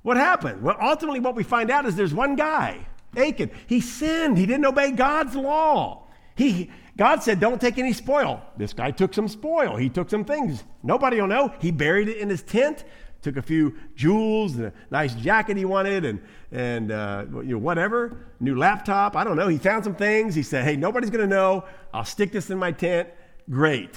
What 0.03 0.15
happened? 0.15 0.61
Well, 0.61 0.77
ultimately, 0.79 1.19
what 1.19 1.35
we 1.35 1.43
find 1.43 1.71
out 1.71 1.87
is 1.87 1.95
there's 1.95 2.13
one 2.13 2.35
guy, 2.35 2.85
Achan. 3.17 3.49
He 3.65 3.81
sinned. 3.81 4.37
He 4.37 4.45
didn't 4.45 4.65
obey 4.65 4.91
God's 4.91 5.35
law. 5.35 6.03
He, 6.35 6.69
God 6.95 7.23
said, 7.23 7.39
Don't 7.39 7.59
take 7.59 7.79
any 7.79 7.91
spoil. 7.91 8.43
This 8.57 8.73
guy 8.73 8.91
took 8.91 9.15
some 9.15 9.27
spoil. 9.27 9.75
He 9.75 9.89
took 9.89 10.11
some 10.11 10.23
things. 10.23 10.63
Nobody 10.83 11.19
will 11.19 11.27
know. 11.27 11.51
He 11.59 11.71
buried 11.71 12.09
it 12.09 12.17
in 12.17 12.29
his 12.29 12.43
tent, 12.43 12.83
took 13.21 13.37
a 13.37 13.41
few 13.41 13.75
jewels, 13.95 14.55
and 14.55 14.65
a 14.65 14.73
nice 14.91 15.13
jacket 15.15 15.57
he 15.57 15.65
wanted, 15.65 16.05
and, 16.05 16.21
and 16.51 16.91
uh, 16.91 17.25
you 17.31 17.53
know, 17.53 17.57
whatever, 17.57 18.25
new 18.39 18.55
laptop. 18.55 19.15
I 19.15 19.23
don't 19.23 19.35
know. 19.35 19.47
He 19.47 19.57
found 19.57 19.83
some 19.83 19.95
things. 19.95 20.35
He 20.35 20.43
said, 20.43 20.63
Hey, 20.63 20.75
nobody's 20.75 21.09
going 21.09 21.27
to 21.27 21.35
know. 21.35 21.65
I'll 21.93 22.05
stick 22.05 22.31
this 22.31 22.49
in 22.49 22.57
my 22.57 22.71
tent. 22.71 23.09
Great. 23.49 23.95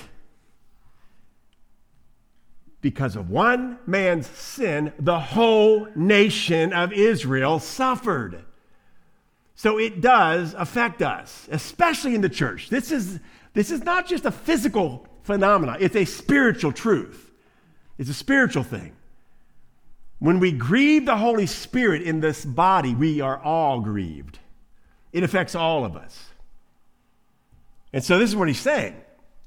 Because 2.80 3.14
of 3.14 3.28
one 3.28 3.78
man's 3.86 4.26
sin, 4.26 4.92
the 4.98 5.20
whole 5.20 5.86
nation 5.94 6.72
of 6.72 6.92
Israel 6.92 7.58
suffered. 7.58 8.44
So 9.54 9.78
it 9.78 10.00
does 10.00 10.54
affect 10.54 11.02
us, 11.02 11.46
especially 11.50 12.14
in 12.14 12.22
the 12.22 12.30
church. 12.30 12.70
This 12.70 12.90
is, 12.90 13.20
this 13.52 13.70
is 13.70 13.84
not 13.84 14.06
just 14.06 14.24
a 14.24 14.30
physical 14.30 15.06
phenomenon, 15.22 15.76
it's 15.80 15.96
a 15.96 16.06
spiritual 16.06 16.72
truth. 16.72 17.30
It's 17.98 18.08
a 18.08 18.14
spiritual 18.14 18.62
thing. 18.62 18.92
When 20.20 20.38
we 20.38 20.52
grieve 20.52 21.06
the 21.06 21.16
Holy 21.16 21.46
Spirit 21.46 22.02
in 22.02 22.20
this 22.20 22.44
body, 22.44 22.94
we 22.94 23.20
are 23.20 23.38
all 23.42 23.80
grieved. 23.80 24.38
It 25.12 25.22
affects 25.22 25.54
all 25.54 25.84
of 25.84 25.96
us. 25.96 26.26
And 27.92 28.04
so 28.04 28.18
this 28.18 28.30
is 28.30 28.36
what 28.36 28.46
he's 28.46 28.60
saying. 28.60 28.94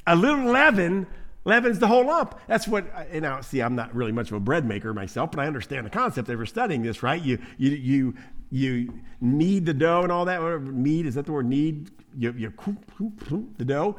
A 0.06 0.16
little 0.16 0.44
leaven 0.46 1.08
leavens 1.46 1.80
the 1.80 1.88
whole 1.88 2.08
lump. 2.08 2.38
That's 2.48 2.68
what, 2.68 2.86
and 3.12 3.22
now 3.22 3.42
see, 3.42 3.62
I'm 3.62 3.76
not 3.76 3.96
really 3.96 4.12
much 4.12 4.32
of 4.32 4.34
a 4.34 4.40
bread 4.40 4.66
maker 4.66 4.94
myself, 4.94 5.32
but 5.32 5.40
I 5.40 5.48
understand 5.48 5.86
the 5.86 5.92
concept. 5.92 6.28
They 6.28 6.36
were 6.36 6.46
studying 6.46 6.82
this, 6.82 7.04
right? 7.04 7.22
You, 7.22 7.38
you, 7.58 7.70
you, 7.72 8.14
you 8.50 8.94
knead 9.22 9.66
the 9.66 9.74
dough 9.74 10.02
and 10.02 10.12
all 10.12 10.26
that. 10.26 10.42
Whatever, 10.42 10.72
knead, 10.72 11.06
is 11.06 11.16
that 11.16 11.28
the 11.28 11.32
word 11.32 11.46
knead? 11.46 11.92
You, 12.18 12.34
you 12.34 12.54
the 13.58 13.66
dough, 13.66 13.96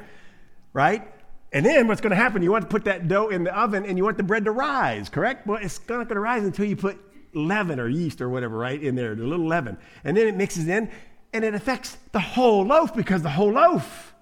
right? 0.73 1.09
And 1.55 1.64
then 1.64 1.87
what's 1.87 2.01
going 2.01 2.11
to 2.11 2.17
happen? 2.17 2.43
You 2.43 2.51
want 2.51 2.64
to 2.64 2.69
put 2.69 2.85
that 2.85 3.07
dough 3.07 3.29
in 3.29 3.45
the 3.45 3.57
oven 3.57 3.87
and 3.87 3.97
you 3.97 4.03
want 4.03 4.17
the 4.17 4.25
bread 4.25 4.45
to 4.45 4.51
rise, 4.51 5.09
correct? 5.09 5.47
Well, 5.47 5.59
it's 5.62 5.79
not 5.88 6.09
going 6.09 6.17
to 6.17 6.21
rise 6.21 6.43
until 6.43 6.67
you 6.67 6.75
put 6.75 6.99
leaven 7.33 7.79
or 7.79 7.88
yeast 7.88 8.21
or 8.21 8.29
whatever, 8.29 8.59
right, 8.59 8.83
in 8.83 8.97
there, 8.97 9.14
the 9.14 9.23
little 9.23 9.47
leaven. 9.47 9.79
And 10.03 10.17
then 10.17 10.27
it 10.27 10.37
mixes 10.37 10.67
in 10.67 10.90
and 11.33 11.45
it 11.45 11.55
affects 11.55 11.97
the 12.11 12.19
whole 12.19 12.64
loaf 12.64 12.93
because 12.93 13.23
the 13.23 13.31
whole 13.31 13.53
loaf 13.53 14.14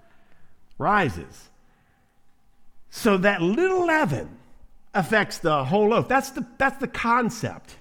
rises. 0.77 1.49
So 2.91 3.17
that 3.17 3.41
little 3.41 3.87
leaven 3.87 4.37
affects 4.93 5.39
the 5.39 5.65
whole 5.65 5.89
loaf. 5.89 6.07
That's 6.07 6.29
the, 6.29 6.45
that's 6.59 6.77
the 6.77 6.87
concept. 6.87 7.77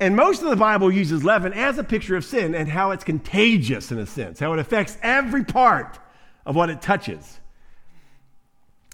And 0.00 0.16
most 0.16 0.42
of 0.42 0.50
the 0.50 0.56
Bible 0.56 0.90
uses 0.90 1.22
leaven 1.22 1.52
as 1.52 1.78
a 1.78 1.84
picture 1.84 2.16
of 2.16 2.24
sin 2.24 2.56
and 2.56 2.68
how 2.68 2.90
it's 2.90 3.04
contagious 3.04 3.92
in 3.92 3.98
a 3.98 4.06
sense, 4.06 4.40
how 4.40 4.52
it 4.52 4.58
affects 4.58 4.98
every 5.00 5.44
part 5.44 6.00
of 6.44 6.56
what 6.56 6.70
it 6.70 6.82
touches. 6.82 7.38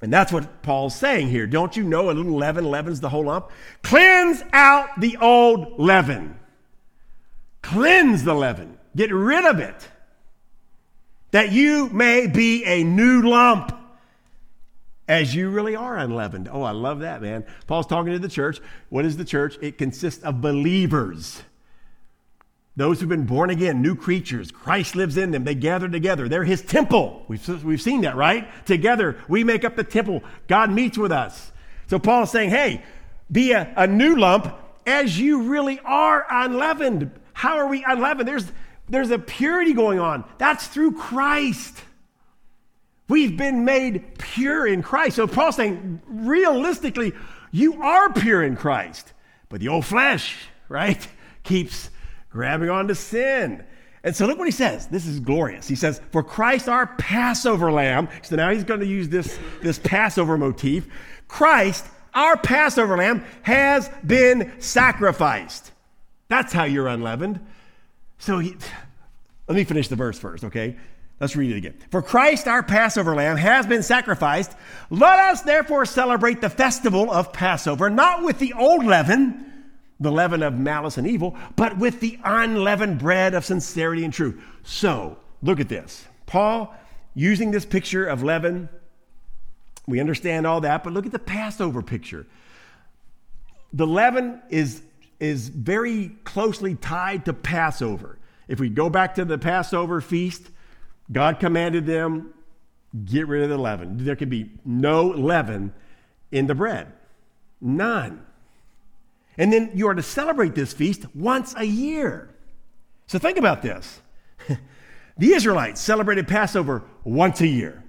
And 0.02 0.12
that's 0.12 0.32
what 0.32 0.62
Paul's 0.62 0.96
saying 0.96 1.28
here. 1.28 1.46
Don't 1.46 1.76
you 1.76 1.84
know 1.84 2.10
a 2.10 2.12
little 2.12 2.36
leaven 2.36 2.64
leavens 2.64 3.00
the 3.00 3.08
whole 3.08 3.26
lump? 3.26 3.50
Cleanse 3.82 4.42
out 4.52 5.00
the 5.00 5.16
old 5.18 5.78
leaven. 5.78 6.38
Cleanse 7.62 8.24
the 8.24 8.34
leaven. 8.34 8.78
Get 8.96 9.12
rid 9.12 9.44
of 9.44 9.60
it. 9.60 9.88
That 11.30 11.52
you 11.52 11.88
may 11.88 12.26
be 12.26 12.64
a 12.64 12.82
new 12.82 13.22
lump 13.22 13.78
as 15.06 15.34
you 15.34 15.50
really 15.50 15.76
are 15.76 15.96
unleavened. 15.96 16.48
Oh, 16.52 16.62
I 16.62 16.72
love 16.72 17.00
that, 17.00 17.22
man. 17.22 17.44
Paul's 17.68 17.86
talking 17.86 18.12
to 18.12 18.18
the 18.18 18.28
church. 18.28 18.60
What 18.88 19.04
is 19.04 19.16
the 19.16 19.24
church? 19.24 19.56
It 19.62 19.78
consists 19.78 20.24
of 20.24 20.40
believers. 20.40 21.42
Those 22.74 23.00
who've 23.00 23.08
been 23.08 23.26
born 23.26 23.50
again, 23.50 23.82
new 23.82 23.94
creatures, 23.94 24.50
Christ 24.50 24.96
lives 24.96 25.18
in 25.18 25.30
them. 25.30 25.44
They 25.44 25.54
gather 25.54 25.88
together. 25.88 26.28
They're 26.28 26.44
his 26.44 26.62
temple. 26.62 27.24
We've, 27.28 27.64
we've 27.64 27.82
seen 27.82 28.00
that, 28.02 28.16
right? 28.16 28.48
Together, 28.64 29.18
we 29.28 29.44
make 29.44 29.64
up 29.64 29.76
the 29.76 29.84
temple. 29.84 30.22
God 30.48 30.70
meets 30.70 30.96
with 30.96 31.12
us. 31.12 31.52
So 31.88 31.98
Paul's 31.98 32.30
saying, 32.30 32.50
hey, 32.50 32.82
be 33.30 33.52
a, 33.52 33.72
a 33.76 33.86
new 33.86 34.16
lump 34.16 34.56
as 34.86 35.18
you 35.18 35.42
really 35.42 35.80
are 35.84 36.26
unleavened. 36.30 37.10
How 37.34 37.58
are 37.58 37.66
we 37.66 37.84
unleavened? 37.84 38.26
There's, 38.26 38.50
there's 38.88 39.10
a 39.10 39.18
purity 39.18 39.74
going 39.74 39.98
on. 39.98 40.24
That's 40.38 40.66
through 40.66 40.92
Christ. 40.92 41.76
We've 43.08 43.36
been 43.36 43.66
made 43.66 44.18
pure 44.18 44.66
in 44.66 44.82
Christ. 44.82 45.16
So 45.16 45.26
Paul's 45.26 45.56
saying, 45.56 46.00
realistically, 46.06 47.12
you 47.50 47.82
are 47.82 48.10
pure 48.14 48.42
in 48.42 48.56
Christ. 48.56 49.12
But 49.50 49.60
the 49.60 49.68
old 49.68 49.84
flesh, 49.84 50.36
right, 50.70 51.06
keeps 51.42 51.90
grabbing 52.32 52.70
onto 52.70 52.94
sin. 52.94 53.64
And 54.04 54.16
so 54.16 54.26
look 54.26 54.38
what 54.38 54.48
he 54.48 54.52
says. 54.52 54.88
This 54.88 55.06
is 55.06 55.20
glorious. 55.20 55.68
He 55.68 55.76
says, 55.76 56.00
For 56.10 56.22
Christ 56.22 56.68
our 56.68 56.86
Passover 56.86 57.70
lamb. 57.70 58.08
So 58.22 58.34
now 58.34 58.50
he's 58.50 58.64
going 58.64 58.80
to 58.80 58.86
use 58.86 59.08
this, 59.08 59.38
this 59.62 59.78
Passover 59.78 60.36
motif. 60.36 60.88
Christ, 61.28 61.86
our 62.14 62.36
Passover 62.36 62.96
lamb, 62.96 63.24
has 63.42 63.88
been 64.04 64.52
sacrificed. 64.58 65.70
That's 66.28 66.52
how 66.52 66.64
you're 66.64 66.88
unleavened. 66.88 67.38
So 68.18 68.38
he, 68.38 68.56
let 69.46 69.54
me 69.54 69.64
finish 69.64 69.88
the 69.88 69.96
verse 69.96 70.18
first, 70.18 70.44
okay? 70.44 70.76
Let's 71.20 71.36
read 71.36 71.52
it 71.52 71.56
again. 71.56 71.74
For 71.90 72.02
Christ, 72.02 72.48
our 72.48 72.64
Passover 72.64 73.14
lamb, 73.14 73.36
has 73.36 73.66
been 73.66 73.84
sacrificed. 73.84 74.52
Let 74.90 75.18
us 75.18 75.42
therefore 75.42 75.86
celebrate 75.86 76.40
the 76.40 76.50
festival 76.50 77.12
of 77.12 77.32
Passover, 77.32 77.88
not 77.88 78.24
with 78.24 78.40
the 78.40 78.54
old 78.54 78.84
leaven 78.84 79.51
the 80.02 80.12
leaven 80.12 80.42
of 80.42 80.54
malice 80.54 80.98
and 80.98 81.06
evil, 81.06 81.36
but 81.56 81.78
with 81.78 82.00
the 82.00 82.18
unleavened 82.24 82.98
bread 82.98 83.34
of 83.34 83.44
sincerity 83.44 84.04
and 84.04 84.12
truth. 84.12 84.42
So, 84.62 85.16
look 85.42 85.60
at 85.60 85.68
this. 85.68 86.06
Paul, 86.26 86.74
using 87.14 87.50
this 87.50 87.64
picture 87.64 88.06
of 88.06 88.22
leaven, 88.22 88.68
we 89.86 90.00
understand 90.00 90.46
all 90.46 90.60
that, 90.62 90.84
but 90.84 90.92
look 90.92 91.06
at 91.06 91.12
the 91.12 91.18
Passover 91.18 91.82
picture. 91.82 92.26
The 93.72 93.86
leaven 93.86 94.42
is, 94.50 94.82
is 95.20 95.48
very 95.48 96.08
closely 96.24 96.74
tied 96.74 97.24
to 97.26 97.32
Passover. 97.32 98.18
If 98.48 98.60
we 98.60 98.68
go 98.68 98.90
back 98.90 99.14
to 99.16 99.24
the 99.24 99.38
Passover 99.38 100.00
feast, 100.00 100.50
God 101.10 101.38
commanded 101.40 101.86
them, 101.86 102.34
get 103.04 103.28
rid 103.28 103.44
of 103.44 103.50
the 103.50 103.58
leaven. 103.58 104.04
There 104.04 104.16
can 104.16 104.28
be 104.28 104.50
no 104.64 105.06
leaven 105.06 105.72
in 106.30 106.46
the 106.46 106.54
bread. 106.54 106.92
None. 107.60 108.24
And 109.38 109.52
then 109.52 109.70
you 109.74 109.88
are 109.88 109.94
to 109.94 110.02
celebrate 110.02 110.54
this 110.54 110.72
feast 110.72 111.06
once 111.14 111.54
a 111.56 111.64
year. 111.64 112.34
So 113.06 113.18
think 113.18 113.38
about 113.38 113.62
this. 113.62 114.00
the 115.18 115.32
Israelites 115.32 115.80
celebrated 115.80 116.28
Passover 116.28 116.82
once 117.04 117.40
a 117.40 117.46
year. 117.46 117.82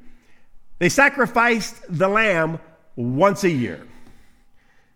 They 0.80 0.90
sacrificed 0.90 1.76
the 1.90 2.08
lamb 2.08 2.60
once 2.96 3.44
a 3.44 3.50
year. 3.50 3.86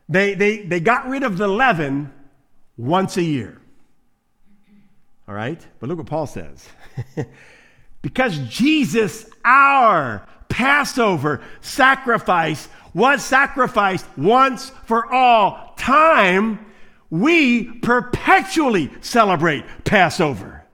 They, 0.09 0.33
they, 0.33 0.59
they 0.59 0.79
got 0.79 1.07
rid 1.07 1.23
of 1.23 1.37
the 1.37 1.47
leaven 1.47 2.13
once 2.77 3.17
a 3.17 3.23
year. 3.23 3.61
All 5.27 5.35
right? 5.35 5.65
But 5.79 5.89
look 5.89 5.97
what 5.97 6.07
Paul 6.07 6.27
says. 6.27 6.67
because 8.01 8.37
Jesus, 8.49 9.29
our 9.43 10.25
Passover 10.47 11.41
sacrifice, 11.59 12.69
was 12.93 13.23
sacrificed 13.23 14.05
once 14.17 14.69
for 14.85 15.11
all 15.11 15.73
time, 15.77 16.65
we 17.09 17.63
perpetually 17.63 18.91
celebrate 19.01 19.65
Passover. 19.83 20.65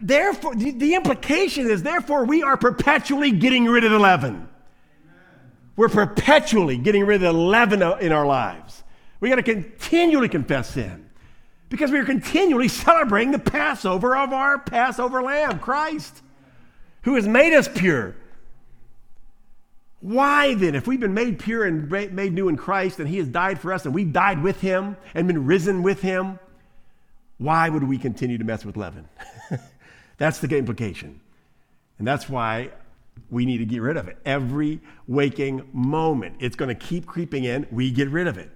Therefore, 0.00 0.54
the 0.54 0.94
implication 0.94 1.68
is, 1.70 1.82
therefore, 1.82 2.24
we 2.24 2.42
are 2.42 2.56
perpetually 2.56 3.30
getting 3.30 3.66
rid 3.66 3.84
of 3.84 3.90
the 3.90 3.98
leaven. 3.98 4.48
We're 5.76 5.88
perpetually 5.88 6.78
getting 6.78 7.04
rid 7.04 7.16
of 7.16 7.34
the 7.34 7.38
leaven 7.38 7.82
in 8.00 8.12
our 8.12 8.26
lives. 8.26 8.82
We 9.20 9.28
got 9.28 9.36
to 9.36 9.42
continually 9.42 10.28
confess 10.28 10.70
sin 10.70 11.08
because 11.68 11.90
we 11.90 11.98
are 11.98 12.04
continually 12.04 12.68
celebrating 12.68 13.32
the 13.32 13.38
Passover 13.38 14.16
of 14.16 14.32
our 14.32 14.58
Passover 14.58 15.22
lamb, 15.22 15.58
Christ, 15.58 16.22
who 17.02 17.14
has 17.14 17.28
made 17.28 17.52
us 17.54 17.68
pure 17.68 18.16
why 20.00 20.54
then, 20.54 20.74
if 20.74 20.86
we've 20.86 21.00
been 21.00 21.14
made 21.14 21.38
pure 21.38 21.64
and 21.64 21.90
made 21.90 22.32
new 22.32 22.48
in 22.48 22.56
Christ 22.56 23.00
and 23.00 23.08
He 23.08 23.18
has 23.18 23.26
died 23.26 23.58
for 23.58 23.72
us 23.72 23.84
and 23.84 23.94
we've 23.94 24.12
died 24.12 24.42
with 24.42 24.60
Him 24.60 24.96
and 25.14 25.26
been 25.26 25.44
risen 25.44 25.82
with 25.82 26.02
Him, 26.02 26.38
why 27.38 27.68
would 27.68 27.84
we 27.84 27.98
continue 27.98 28.38
to 28.38 28.44
mess 28.44 28.64
with 28.64 28.76
leaven? 28.76 29.08
that's 30.18 30.38
the 30.38 30.56
implication. 30.56 31.20
And 31.98 32.06
that's 32.06 32.28
why 32.28 32.70
we 33.30 33.44
need 33.44 33.58
to 33.58 33.64
get 33.64 33.82
rid 33.82 33.96
of 33.96 34.06
it. 34.06 34.18
Every 34.24 34.80
waking 35.08 35.68
moment, 35.72 36.36
it's 36.38 36.54
going 36.54 36.68
to 36.68 36.74
keep 36.74 37.06
creeping 37.06 37.44
in. 37.44 37.66
We 37.72 37.90
get 37.90 38.08
rid 38.08 38.28
of 38.28 38.38
it. 38.38 38.50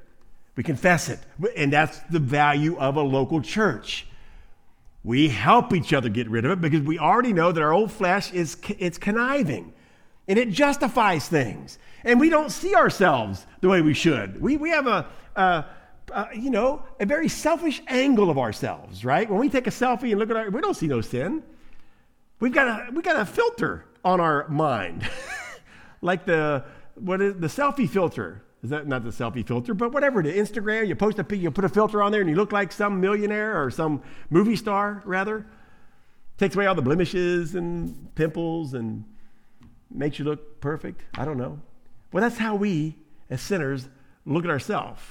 We 0.55 0.63
confess 0.63 1.09
it. 1.09 1.19
And 1.57 1.73
that's 1.73 1.99
the 2.11 2.21
value 2.21 2.77
of 2.79 2.97
a 2.97 3.03
local 3.03 3.41
church. 3.41 4.07
We 5.03 5.29
help 5.29 5.75
each 5.75 5.93
other 5.93 6.09
get 6.09 6.31
rid 6.31 6.45
of 6.45 6.53
it 6.53 6.61
because 6.61 6.83
we 6.83 7.01
already 7.01 7.33
know 7.33 7.51
that 7.51 7.61
our 7.61 7.73
old 7.73 7.91
flesh 7.91 8.33
is 8.33 8.57
it's 8.79 8.99
conniving 8.99 9.73
and 10.29 10.39
it 10.39 10.51
justifies 10.51 11.29
things. 11.29 11.79
And 12.05 12.19
we 12.19 12.29
don't 12.29 12.51
see 12.51 12.75
ourselves 12.75 13.47
the 13.61 13.69
way 13.69 13.83
we 13.83 13.95
should. 13.95 14.41
We, 14.41 14.57
we 14.57 14.71
have 14.71 14.87
a, 14.87 15.07
a, 15.37 15.65
a, 16.13 16.29
you 16.35 16.51
know, 16.51 16.83
a 17.01 17.07
very 17.07 17.29
selfish 17.29 17.83
angle 17.87 18.31
of 18.31 18.39
ourselves, 18.39 19.05
right? 19.05 19.29
When 19.29 19.39
we 19.39 19.49
take 19.49 19.67
a 19.67 19.71
selfie 19.71 20.11
and 20.11 20.19
look 20.19 20.31
at 20.31 20.37
our, 20.37 20.51
we 20.51 20.61
don't 20.61 20.77
see 20.77 20.89
no 20.89 21.01
sin. 21.01 21.43
We've 22.41 22.53
got 22.53 22.67
a, 22.67 22.93
we've 22.93 23.05
got 23.05 23.17
a 23.17 23.25
filter 23.25 23.85
on 24.05 24.21
our 24.21 24.49
mind, 24.49 25.09
like 26.01 26.27
the, 26.27 26.65
what 26.97 27.21
is 27.21 27.35
the 27.35 27.47
selfie 27.47 27.89
filter. 27.89 28.43
Is 28.65 28.71
that 28.71 28.87
not 28.87 29.03
the 29.03 29.11
selfie 29.11 29.45
filter, 29.45 29.75
but 29.75 29.93
whatever 29.93 30.25
is, 30.25 30.51
Instagram, 30.51 30.87
you 30.87 30.95
post 30.95 31.19
a 31.19 31.37
you 31.37 31.51
put 31.51 31.65
a 31.65 31.69
filter 31.69 32.01
on 32.01 32.13
there 32.13 32.21
and 32.21 32.31
you 32.31 32.37
look 32.37 32.53
like 32.53 32.71
some 32.71 33.01
millionaire 33.01 33.61
or 33.61 33.73
some 33.73 34.03
movie 34.31 34.55
star, 34.55 35.03
rather. 35.05 35.45
Takes 36.39 36.55
away 36.55 36.67
all 36.67 36.75
the 36.77 36.83
blemishes 36.83 37.57
and 37.57 38.15
pimples 38.15 38.75
and 38.75 39.05
makes 39.95 40.19
you 40.19 40.25
look 40.25 40.61
perfect. 40.61 41.03
I 41.17 41.25
don't 41.25 41.39
know. 41.39 41.61
Well, 42.13 42.23
that's 42.23 42.39
how 42.39 42.55
we, 42.55 42.97
as 43.31 43.41
sinners, 43.41 43.89
look 44.25 44.45
at 44.45 44.51
ourselves. 44.51 45.03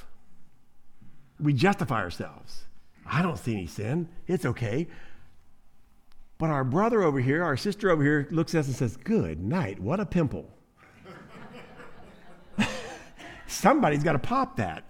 We 1.39 1.54
justify 1.54 2.02
ourselves. 2.02 2.65
I 3.06 3.22
don't 3.22 3.38
see 3.38 3.54
any 3.54 3.67
sin. 3.67 4.10
It's 4.28 4.46
okay. 4.46 4.88
But 6.38 6.50
our 6.50 6.63
brother 6.63 7.04
over 7.04 7.20
here, 7.20 7.44
our 7.44 7.58
sister 7.58 7.89
over 7.89 8.04
here, 8.04 8.28
looks 8.32 8.56
at 8.56 8.60
us 8.60 8.67
and 8.67 8.76
says, 8.76 8.98
Good 8.98 9.39
night. 9.39 9.80
What 9.80 10.00
a 10.00 10.06
pimple. 10.06 10.50
Somebody's 13.48 14.04
got 14.04 14.13
to 14.13 14.20
pop 14.20 14.58
that. 14.58 14.84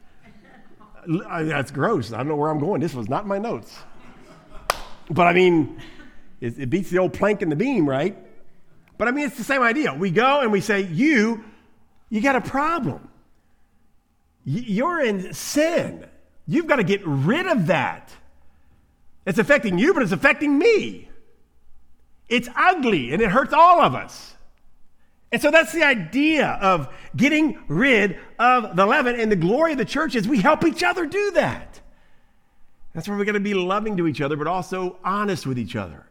I, 1.27 1.43
that's 1.43 1.71
gross. 1.71 2.13
I 2.13 2.17
don't 2.17 2.27
know 2.27 2.35
where 2.35 2.49
I'm 2.49 2.59
going. 2.59 2.79
This 2.79 2.93
was 2.93 3.09
not 3.09 3.25
my 3.25 3.37
notes. 3.37 3.77
But 5.09 5.27
I 5.27 5.33
mean, 5.33 5.81
it, 6.39 6.59
it 6.59 6.69
beats 6.69 6.89
the 6.89 6.99
old 6.99 7.13
plank 7.13 7.41
in 7.41 7.49
the 7.49 7.55
beam, 7.55 7.89
right? 7.89 8.15
But 9.01 9.07
I 9.07 9.11
mean, 9.13 9.25
it's 9.25 9.37
the 9.37 9.43
same 9.43 9.63
idea. 9.63 9.95
We 9.95 10.11
go 10.11 10.41
and 10.41 10.51
we 10.51 10.61
say, 10.61 10.81
You, 10.81 11.43
you 12.11 12.21
got 12.21 12.35
a 12.35 12.41
problem. 12.41 13.09
You're 14.45 15.01
in 15.01 15.33
sin. 15.33 16.05
You've 16.45 16.67
got 16.67 16.75
to 16.75 16.83
get 16.83 17.01
rid 17.03 17.47
of 17.47 17.65
that. 17.65 18.11
It's 19.25 19.39
affecting 19.39 19.79
you, 19.79 19.95
but 19.95 20.03
it's 20.03 20.11
affecting 20.11 20.55
me. 20.55 21.09
It's 22.29 22.47
ugly 22.55 23.11
and 23.11 23.23
it 23.23 23.31
hurts 23.31 23.53
all 23.53 23.81
of 23.81 23.95
us. 23.95 24.35
And 25.31 25.41
so 25.41 25.49
that's 25.49 25.73
the 25.73 25.81
idea 25.81 26.59
of 26.61 26.87
getting 27.15 27.57
rid 27.67 28.19
of 28.37 28.75
the 28.75 28.85
leaven. 28.85 29.19
And 29.19 29.31
the 29.31 29.35
glory 29.35 29.71
of 29.71 29.79
the 29.79 29.85
church 29.85 30.13
is 30.13 30.27
we 30.27 30.41
help 30.41 30.63
each 30.63 30.83
other 30.83 31.07
do 31.07 31.31
that. 31.31 31.81
That's 32.93 33.07
where 33.07 33.17
we're 33.17 33.25
going 33.25 33.33
to 33.33 33.39
be 33.39 33.55
loving 33.55 33.97
to 33.97 34.05
each 34.05 34.21
other, 34.21 34.37
but 34.37 34.45
also 34.45 34.99
honest 35.03 35.47
with 35.47 35.57
each 35.57 35.75
other 35.75 36.05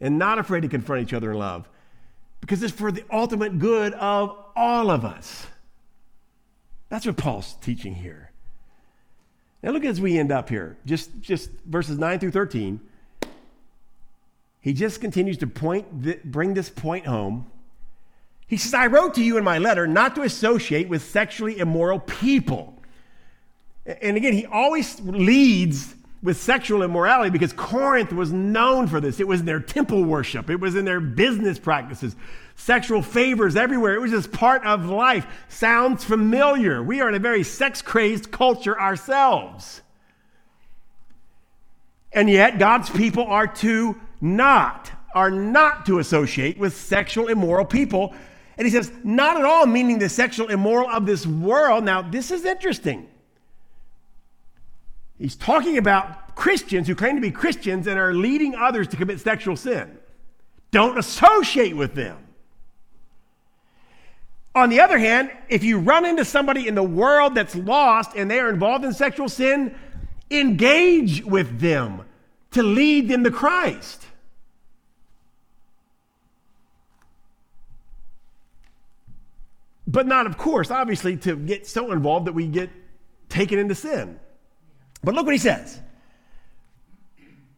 and 0.00 0.20
not 0.20 0.38
afraid 0.38 0.60
to 0.60 0.68
confront 0.68 1.02
each 1.02 1.14
other 1.14 1.32
in 1.32 1.38
love 1.38 1.68
because 2.42 2.62
it's 2.62 2.74
for 2.74 2.92
the 2.92 3.04
ultimate 3.10 3.58
good 3.58 3.94
of 3.94 4.36
all 4.54 4.90
of 4.90 5.06
us. 5.06 5.46
That's 6.90 7.06
what 7.06 7.16
Paul's 7.16 7.54
teaching 7.62 7.94
here. 7.94 8.30
Now 9.62 9.70
look 9.70 9.86
as 9.86 9.98
we 9.98 10.18
end 10.18 10.30
up 10.30 10.50
here, 10.50 10.76
just, 10.84 11.18
just 11.22 11.48
verses 11.64 11.98
9 11.98 12.18
through 12.18 12.32
13. 12.32 12.78
He 14.60 14.74
just 14.74 15.00
continues 15.00 15.38
to 15.38 15.46
point, 15.46 16.04
th- 16.04 16.22
bring 16.22 16.52
this 16.52 16.68
point 16.68 17.06
home 17.06 17.50
he 18.52 18.58
says, 18.58 18.74
I 18.74 18.86
wrote 18.88 19.14
to 19.14 19.24
you 19.24 19.38
in 19.38 19.44
my 19.44 19.56
letter 19.56 19.86
not 19.86 20.14
to 20.16 20.24
associate 20.24 20.86
with 20.86 21.02
sexually 21.02 21.58
immoral 21.58 21.98
people. 21.98 22.78
And 23.86 24.14
again, 24.14 24.34
he 24.34 24.44
always 24.44 25.00
leads 25.00 25.94
with 26.22 26.36
sexual 26.36 26.82
immorality 26.82 27.30
because 27.30 27.52
Corinth 27.52 28.12
was 28.12 28.32
known 28.32 28.86
for 28.86 29.00
this. 29.00 29.18
It 29.18 29.26
was 29.26 29.40
in 29.40 29.46
their 29.46 29.60
temple 29.60 30.04
worship, 30.04 30.50
it 30.50 30.60
was 30.60 30.74
in 30.74 30.84
their 30.84 31.00
business 31.00 31.58
practices, 31.58 32.14
sexual 32.54 33.02
favors 33.02 33.56
everywhere. 33.56 33.94
It 33.94 34.00
was 34.00 34.10
just 34.10 34.32
part 34.32 34.64
of 34.64 34.86
life. 34.86 35.26
Sounds 35.48 36.04
familiar. 36.04 36.82
We 36.82 37.00
are 37.00 37.08
in 37.08 37.14
a 37.14 37.18
very 37.18 37.42
sex 37.42 37.82
crazed 37.82 38.30
culture 38.30 38.78
ourselves. 38.78 39.82
And 42.12 42.28
yet, 42.28 42.58
God's 42.58 42.90
people 42.90 43.24
are 43.24 43.46
to 43.46 43.98
not, 44.20 44.92
are 45.14 45.30
not 45.30 45.86
to 45.86 45.98
associate 45.98 46.58
with 46.58 46.76
sexual 46.76 47.28
immoral 47.28 47.64
people 47.64 48.14
and 48.58 48.66
he 48.66 48.70
says, 48.70 48.92
not 49.02 49.36
at 49.36 49.44
all 49.44 49.66
meaning 49.66 49.98
the 49.98 50.08
sexual 50.08 50.48
immoral 50.48 50.88
of 50.88 51.06
this 51.06 51.26
world. 51.26 51.84
Now, 51.84 52.02
this 52.02 52.30
is 52.30 52.44
interesting. 52.44 53.08
He's 55.22 55.36
talking 55.36 55.78
about 55.78 56.34
Christians 56.34 56.88
who 56.88 56.96
claim 56.96 57.14
to 57.14 57.20
be 57.20 57.30
Christians 57.30 57.86
and 57.86 57.96
are 57.96 58.12
leading 58.12 58.56
others 58.56 58.88
to 58.88 58.96
commit 58.96 59.20
sexual 59.20 59.54
sin. 59.54 59.96
Don't 60.72 60.98
associate 60.98 61.76
with 61.76 61.94
them. 61.94 62.18
On 64.52 64.68
the 64.68 64.80
other 64.80 64.98
hand, 64.98 65.30
if 65.48 65.62
you 65.62 65.78
run 65.78 66.04
into 66.04 66.24
somebody 66.24 66.66
in 66.66 66.74
the 66.74 66.82
world 66.82 67.36
that's 67.36 67.54
lost 67.54 68.16
and 68.16 68.28
they 68.28 68.40
are 68.40 68.50
involved 68.50 68.84
in 68.84 68.92
sexual 68.92 69.28
sin, 69.28 69.76
engage 70.28 71.24
with 71.24 71.60
them 71.60 72.02
to 72.50 72.64
lead 72.64 73.06
them 73.06 73.22
to 73.22 73.30
Christ. 73.30 74.04
But 79.86 80.08
not, 80.08 80.26
of 80.26 80.36
course, 80.36 80.72
obviously, 80.72 81.16
to 81.18 81.36
get 81.36 81.68
so 81.68 81.92
involved 81.92 82.26
that 82.26 82.32
we 82.32 82.48
get 82.48 82.70
taken 83.28 83.60
into 83.60 83.76
sin. 83.76 84.18
But 85.04 85.14
look 85.14 85.26
what 85.26 85.34
he 85.34 85.38
says. 85.38 85.80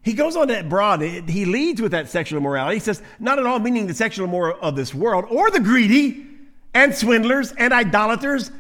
He 0.03 0.13
goes 0.13 0.37
on 0.37 0.49
that 0.49 0.69
broad, 0.69 1.01
he 1.01 1.47
leads 1.47 1.81
with 1.81 1.93
that 1.93 2.11
sexual 2.11 2.39
immorality. 2.39 2.77
He 2.77 2.81
says, 2.81 3.03
not 3.19 3.39
at 3.39 3.47
all 3.47 3.59
meaning 3.59 3.87
the 3.87 3.95
sexual 3.95 4.27
immoral 4.27 4.59
of 4.61 4.77
this 4.77 4.95
world 4.95 5.25
or 5.31 5.51
the 5.51 5.61
greedy 5.61 6.27
and 6.75 6.95
swindlers 6.95 7.53
and 7.53 7.73
idolaters, 7.73 8.51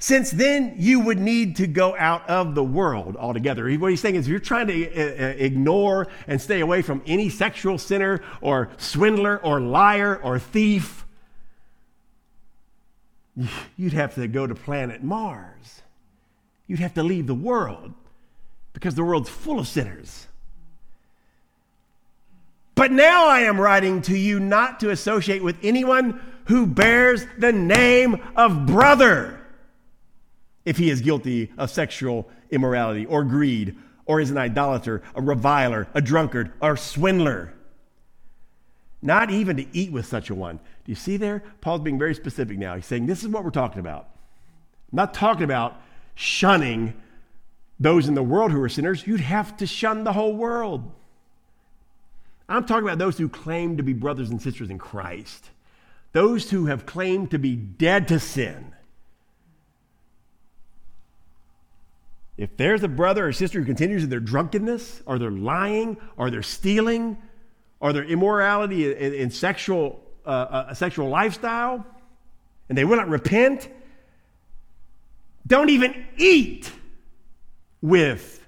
since 0.00 0.32
then 0.32 0.74
you 0.76 0.98
would 0.98 1.20
need 1.20 1.56
to 1.56 1.68
go 1.68 1.96
out 1.96 2.28
of 2.28 2.56
the 2.56 2.64
world 2.64 3.16
altogether. 3.16 3.70
What 3.74 3.90
he's 3.90 4.00
saying 4.00 4.16
is, 4.16 4.26
if 4.26 4.30
you're 4.30 4.40
trying 4.40 4.66
to 4.68 4.92
uh, 4.92 5.00
uh, 5.00 5.34
ignore 5.38 6.08
and 6.26 6.40
stay 6.40 6.60
away 6.60 6.82
from 6.82 7.02
any 7.06 7.28
sexual 7.28 7.78
sinner 7.78 8.20
or 8.40 8.70
swindler 8.76 9.38
or 9.38 9.60
liar 9.60 10.16
or 10.16 10.40
thief, 10.40 11.04
you'd 13.76 13.92
have 13.92 14.16
to 14.16 14.26
go 14.26 14.48
to 14.48 14.54
planet 14.54 15.04
Mars. 15.04 15.82
You'd 16.66 16.80
have 16.80 16.94
to 16.94 17.04
leave 17.04 17.28
the 17.28 17.34
world 17.34 17.94
because 18.78 18.94
the 18.94 19.02
world's 19.02 19.28
full 19.28 19.58
of 19.58 19.66
sinners. 19.66 20.28
But 22.76 22.92
now 22.92 23.26
I 23.26 23.40
am 23.40 23.60
writing 23.60 24.02
to 24.02 24.16
you 24.16 24.38
not 24.38 24.78
to 24.80 24.90
associate 24.90 25.42
with 25.42 25.56
anyone 25.64 26.20
who 26.46 26.64
bears 26.64 27.26
the 27.38 27.50
name 27.50 28.22
of 28.36 28.66
brother 28.66 29.44
if 30.64 30.76
he 30.76 30.90
is 30.90 31.00
guilty 31.00 31.50
of 31.58 31.72
sexual 31.72 32.30
immorality 32.52 33.04
or 33.04 33.24
greed 33.24 33.76
or 34.06 34.20
is 34.20 34.30
an 34.30 34.38
idolater, 34.38 35.02
a 35.16 35.22
reviler, 35.22 35.88
a 35.92 36.00
drunkard, 36.00 36.52
or 36.60 36.76
swindler. 36.76 37.52
Not 39.02 39.32
even 39.32 39.56
to 39.56 39.66
eat 39.76 39.90
with 39.90 40.06
such 40.06 40.30
a 40.30 40.36
one. 40.36 40.58
Do 40.58 40.92
you 40.92 40.94
see 40.94 41.16
there? 41.16 41.42
Paul's 41.60 41.80
being 41.80 41.98
very 41.98 42.14
specific 42.14 42.56
now. 42.58 42.76
He's 42.76 42.86
saying, 42.86 43.06
This 43.06 43.24
is 43.24 43.28
what 43.28 43.42
we're 43.42 43.50
talking 43.50 43.80
about. 43.80 44.08
I'm 44.92 44.96
not 44.96 45.14
talking 45.14 45.42
about 45.42 45.82
shunning 46.14 46.94
those 47.80 48.08
in 48.08 48.14
the 48.14 48.22
world 48.22 48.50
who 48.50 48.60
are 48.62 48.68
sinners. 48.68 49.06
You'd 49.06 49.20
have 49.20 49.56
to 49.58 49.66
shun 49.66 50.04
the 50.04 50.12
whole 50.12 50.34
world. 50.34 50.90
I'm 52.48 52.64
talking 52.64 52.84
about 52.84 52.98
those 52.98 53.18
who 53.18 53.28
claim 53.28 53.76
to 53.76 53.82
be 53.82 53.92
brothers 53.92 54.30
and 54.30 54.40
sisters 54.40 54.70
in 54.70 54.78
Christ, 54.78 55.50
those 56.12 56.50
who 56.50 56.66
have 56.66 56.86
claimed 56.86 57.30
to 57.32 57.38
be 57.38 57.54
dead 57.54 58.08
to 58.08 58.18
sin. 58.18 58.74
If 62.36 62.56
there's 62.56 62.82
a 62.82 62.88
brother 62.88 63.26
or 63.26 63.32
sister 63.32 63.58
who 63.58 63.66
continues 63.66 64.04
in 64.04 64.10
their 64.10 64.20
drunkenness, 64.20 65.02
or 65.06 65.18
they're 65.18 65.30
lying, 65.30 65.98
or 66.16 66.30
they're 66.30 66.42
stealing, 66.42 67.18
or 67.80 67.92
their 67.92 68.04
immorality 68.04 68.92
in, 68.92 69.12
in 69.12 69.30
sexual, 69.30 70.00
uh, 70.24 70.66
a 70.68 70.74
sexual 70.74 71.08
lifestyle, 71.08 71.84
and 72.68 72.78
they 72.78 72.84
will 72.84 72.96
not 72.96 73.08
repent, 73.08 73.68
don't 75.46 75.70
even 75.70 76.06
eat 76.16 76.70
with 77.80 78.44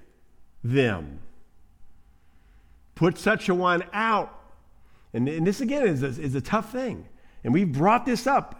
them. 0.63 1.19
Put 2.95 3.17
such 3.17 3.49
a 3.49 3.55
one 3.55 3.83
out. 3.93 4.37
And, 5.13 5.27
and 5.27 5.45
this, 5.45 5.61
again, 5.61 5.87
is 5.87 6.03
a, 6.03 6.07
is 6.07 6.35
a 6.35 6.41
tough 6.41 6.71
thing. 6.71 7.05
And 7.43 7.53
we've 7.53 7.71
brought 7.71 8.05
this 8.05 8.27
up 8.27 8.59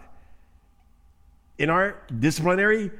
in 1.58 1.70
our 1.70 1.96
disciplinary 2.18 2.90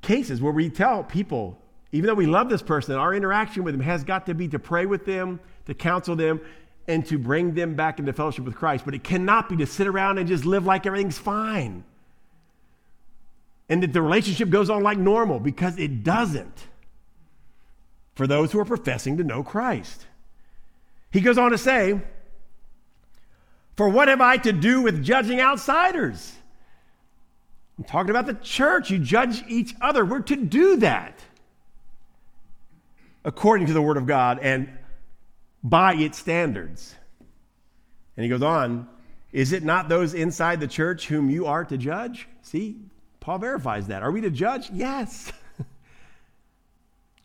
cases 0.00 0.40
where 0.40 0.52
we 0.52 0.70
tell 0.70 1.02
people, 1.02 1.60
even 1.92 2.06
though 2.06 2.14
we 2.14 2.26
love 2.26 2.48
this 2.48 2.62
person, 2.62 2.94
our 2.94 3.14
interaction 3.14 3.64
with 3.64 3.74
them 3.74 3.82
has 3.82 4.04
got 4.04 4.26
to 4.26 4.34
be 4.34 4.48
to 4.48 4.58
pray 4.58 4.86
with 4.86 5.04
them, 5.04 5.40
to 5.66 5.74
counsel 5.74 6.14
them, 6.14 6.40
and 6.86 7.04
to 7.06 7.18
bring 7.18 7.54
them 7.54 7.74
back 7.74 7.98
into 7.98 8.12
fellowship 8.12 8.44
with 8.44 8.54
Christ. 8.54 8.84
But 8.84 8.94
it 8.94 9.02
cannot 9.02 9.48
be 9.48 9.56
to 9.56 9.66
sit 9.66 9.86
around 9.86 10.18
and 10.18 10.28
just 10.28 10.44
live 10.44 10.64
like 10.64 10.86
everything's 10.86 11.18
fine. 11.18 11.84
And 13.68 13.82
that 13.82 13.92
the 13.92 14.00
relationship 14.00 14.50
goes 14.50 14.70
on 14.70 14.84
like 14.84 14.98
normal 14.98 15.40
because 15.40 15.76
it 15.78 16.04
doesn't 16.04 16.68
for 18.16 18.26
those 18.26 18.50
who 18.50 18.58
are 18.58 18.64
professing 18.64 19.18
to 19.18 19.24
know 19.24 19.44
Christ. 19.44 20.06
He 21.12 21.20
goes 21.20 21.38
on 21.38 21.52
to 21.52 21.58
say, 21.58 22.00
For 23.76 23.88
what 23.88 24.08
have 24.08 24.20
I 24.20 24.38
to 24.38 24.52
do 24.52 24.82
with 24.82 25.04
judging 25.04 25.40
outsiders? 25.40 26.34
I'm 27.78 27.84
talking 27.84 28.10
about 28.10 28.26
the 28.26 28.34
church. 28.34 28.90
You 28.90 28.98
judge 28.98 29.44
each 29.46 29.74
other. 29.80 30.04
We're 30.04 30.20
to 30.20 30.36
do 30.36 30.78
that 30.78 31.20
according 33.24 33.66
to 33.66 33.72
the 33.74 33.82
Word 33.82 33.98
of 33.98 34.06
God 34.06 34.38
and 34.40 34.68
by 35.62 35.94
its 35.94 36.18
standards. 36.18 36.94
And 38.16 38.24
he 38.24 38.30
goes 38.30 38.42
on, 38.42 38.88
is 39.32 39.52
it 39.52 39.62
not 39.62 39.90
those 39.90 40.14
inside 40.14 40.60
the 40.60 40.68
church 40.68 41.08
whom 41.08 41.28
you 41.28 41.44
are 41.46 41.64
to 41.66 41.76
judge? 41.76 42.28
See, 42.42 42.76
Paul 43.20 43.38
verifies 43.38 43.88
that. 43.88 44.02
Are 44.02 44.10
we 44.10 44.22
to 44.22 44.30
judge? 44.30 44.70
Yes. 44.70 45.32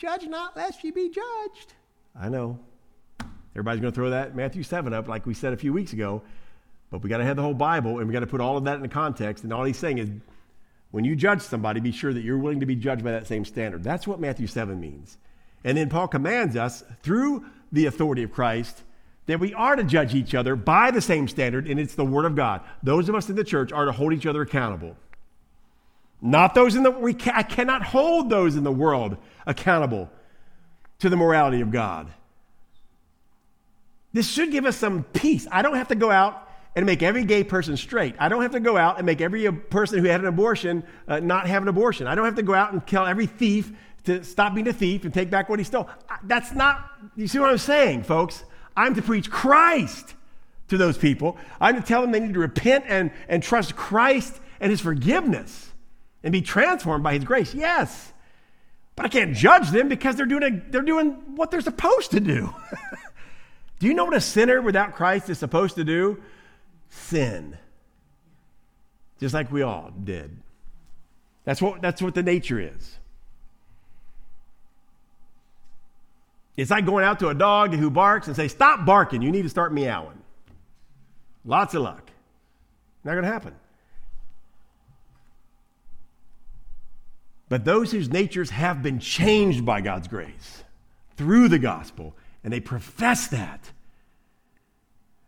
judge 0.01 0.27
not, 0.27 0.57
lest 0.57 0.83
ye 0.83 0.89
be 0.89 1.09
judged. 1.09 1.73
I 2.19 2.27
know. 2.27 2.59
Everybody's 3.51 3.81
going 3.81 3.93
to 3.93 3.95
throw 3.95 4.09
that 4.09 4.35
Matthew 4.35 4.63
7 4.63 4.93
up, 4.93 5.07
like 5.07 5.27
we 5.27 5.35
said 5.35 5.53
a 5.53 5.57
few 5.57 5.71
weeks 5.71 5.93
ago. 5.93 6.23
But 6.89 7.03
we 7.03 7.09
got 7.09 7.19
to 7.19 7.23
have 7.23 7.35
the 7.35 7.43
whole 7.43 7.53
Bible 7.53 7.99
and 7.99 8.07
we 8.07 8.13
got 8.13 8.21
to 8.21 8.27
put 8.27 8.41
all 8.41 8.57
of 8.57 8.63
that 8.63 8.75
in 8.75 8.81
the 8.81 8.87
context. 8.87 9.43
And 9.43 9.53
all 9.53 9.63
he's 9.63 9.77
saying 9.77 9.99
is 9.99 10.09
when 10.89 11.05
you 11.05 11.15
judge 11.15 11.41
somebody, 11.41 11.79
be 11.79 11.91
sure 11.91 12.13
that 12.13 12.23
you're 12.23 12.39
willing 12.39 12.61
to 12.61 12.65
be 12.65 12.75
judged 12.75 13.03
by 13.03 13.11
that 13.11 13.27
same 13.27 13.45
standard. 13.45 13.83
That's 13.83 14.07
what 14.07 14.19
Matthew 14.19 14.47
7 14.47 14.79
means. 14.79 15.17
And 15.63 15.77
then 15.77 15.87
Paul 15.87 16.07
commands 16.07 16.55
us 16.55 16.83
through 17.03 17.45
the 17.71 17.85
authority 17.85 18.23
of 18.23 18.31
Christ 18.31 18.81
that 19.27 19.39
we 19.39 19.53
are 19.53 19.75
to 19.75 19.83
judge 19.83 20.15
each 20.15 20.33
other 20.33 20.55
by 20.55 20.89
the 20.89 20.99
same 20.99 21.27
standard, 21.27 21.67
and 21.67 21.79
it's 21.79 21.93
the 21.93 22.03
Word 22.03 22.25
of 22.25 22.35
God. 22.35 22.61
Those 22.81 23.07
of 23.07 23.13
us 23.13 23.29
in 23.29 23.35
the 23.35 23.43
church 23.43 23.71
are 23.71 23.85
to 23.85 23.91
hold 23.91 24.13
each 24.13 24.25
other 24.25 24.41
accountable. 24.41 24.97
Not 26.21 26.53
those 26.53 26.75
in 26.75 26.83
the, 26.83 26.91
we 26.91 27.13
ca- 27.13 27.33
I 27.35 27.43
cannot 27.43 27.83
hold 27.83 28.29
those 28.29 28.55
in 28.55 28.63
the 28.63 28.71
world 28.71 29.17
accountable 29.45 30.09
to 30.99 31.09
the 31.09 31.17
morality 31.17 31.61
of 31.61 31.71
God. 31.71 32.07
This 34.13 34.29
should 34.29 34.51
give 34.51 34.65
us 34.65 34.77
some 34.77 35.03
peace. 35.03 35.47
I 35.51 35.61
don't 35.61 35.75
have 35.75 35.87
to 35.87 35.95
go 35.95 36.11
out 36.11 36.47
and 36.75 36.85
make 36.85 37.01
every 37.01 37.25
gay 37.25 37.43
person 37.43 37.75
straight. 37.75 38.15
I 38.19 38.29
don't 38.29 38.43
have 38.43 38.51
to 38.51 38.59
go 38.59 38.77
out 38.77 38.97
and 38.97 39.05
make 39.05 39.19
every 39.19 39.51
person 39.51 39.99
who 39.99 40.07
had 40.07 40.21
an 40.21 40.27
abortion 40.27 40.83
uh, 41.07 41.19
not 41.19 41.47
have 41.47 41.63
an 41.63 41.69
abortion. 41.69 42.07
I 42.07 42.15
don't 42.15 42.25
have 42.25 42.35
to 42.35 42.43
go 42.43 42.53
out 42.53 42.71
and 42.71 42.85
kill 42.85 43.05
every 43.05 43.25
thief 43.25 43.71
to 44.05 44.23
stop 44.23 44.53
being 44.53 44.67
a 44.67 44.73
thief 44.73 45.03
and 45.05 45.13
take 45.13 45.29
back 45.29 45.49
what 45.49 45.59
he 45.59 45.65
stole. 45.65 45.89
That's 46.23 46.53
not, 46.53 46.89
you 47.15 47.27
see 47.27 47.39
what 47.39 47.49
I'm 47.49 47.57
saying, 47.57 48.03
folks? 48.03 48.43
I'm 48.75 48.95
to 48.95 49.01
preach 49.01 49.29
Christ 49.29 50.13
to 50.69 50.77
those 50.77 50.97
people. 50.97 51.37
I'm 51.59 51.75
to 51.75 51.81
tell 51.81 52.01
them 52.01 52.11
they 52.11 52.19
need 52.19 52.33
to 52.33 52.39
repent 52.39 52.85
and, 52.87 53.11
and 53.27 53.41
trust 53.41 53.75
Christ 53.75 54.39
and 54.59 54.69
his 54.69 54.81
forgiveness 54.81 55.70
and 56.23 56.31
be 56.31 56.41
transformed 56.41 57.03
by 57.03 57.13
his 57.13 57.23
grace. 57.23 57.53
Yes. 57.53 58.13
But 58.95 59.05
I 59.05 59.09
can't 59.09 59.35
judge 59.35 59.69
them 59.71 59.89
because 59.89 60.15
they're 60.15 60.25
doing, 60.25 60.43
a, 60.43 60.71
they're 60.71 60.81
doing 60.81 61.11
what 61.35 61.51
they're 61.51 61.61
supposed 61.61 62.11
to 62.11 62.19
do. 62.19 62.53
do 63.79 63.87
you 63.87 63.93
know 63.93 64.05
what 64.05 64.15
a 64.15 64.21
sinner 64.21 64.61
without 64.61 64.93
Christ 64.93 65.29
is 65.29 65.39
supposed 65.39 65.75
to 65.75 65.83
do? 65.83 66.21
Sin. 66.89 67.57
Just 69.19 69.33
like 69.33 69.51
we 69.51 69.61
all 69.61 69.91
did. 70.03 70.37
That's 71.45 71.61
what, 71.61 71.81
that's 71.81 72.01
what 72.01 72.13
the 72.13 72.23
nature 72.23 72.59
is. 72.59 72.97
It's 76.57 76.69
like 76.69 76.85
going 76.85 77.05
out 77.05 77.19
to 77.19 77.29
a 77.29 77.33
dog 77.33 77.73
who 77.73 77.89
barks 77.89 78.27
and 78.27 78.35
say, 78.35 78.47
Stop 78.47 78.85
barking, 78.85 79.21
you 79.21 79.31
need 79.31 79.43
to 79.43 79.49
start 79.49 79.73
meowing. 79.73 80.21
Lots 81.45 81.73
of 81.73 81.81
luck. 81.81 82.11
Not 83.03 83.13
going 83.13 83.23
to 83.23 83.31
happen. 83.31 83.55
But 87.51 87.65
those 87.65 87.91
whose 87.91 88.09
natures 88.09 88.49
have 88.51 88.81
been 88.81 88.99
changed 88.99 89.65
by 89.65 89.81
God's 89.81 90.07
grace 90.07 90.63
through 91.17 91.49
the 91.49 91.59
gospel, 91.59 92.15
and 92.45 92.53
they 92.53 92.61
profess 92.61 93.27
that, 93.27 93.69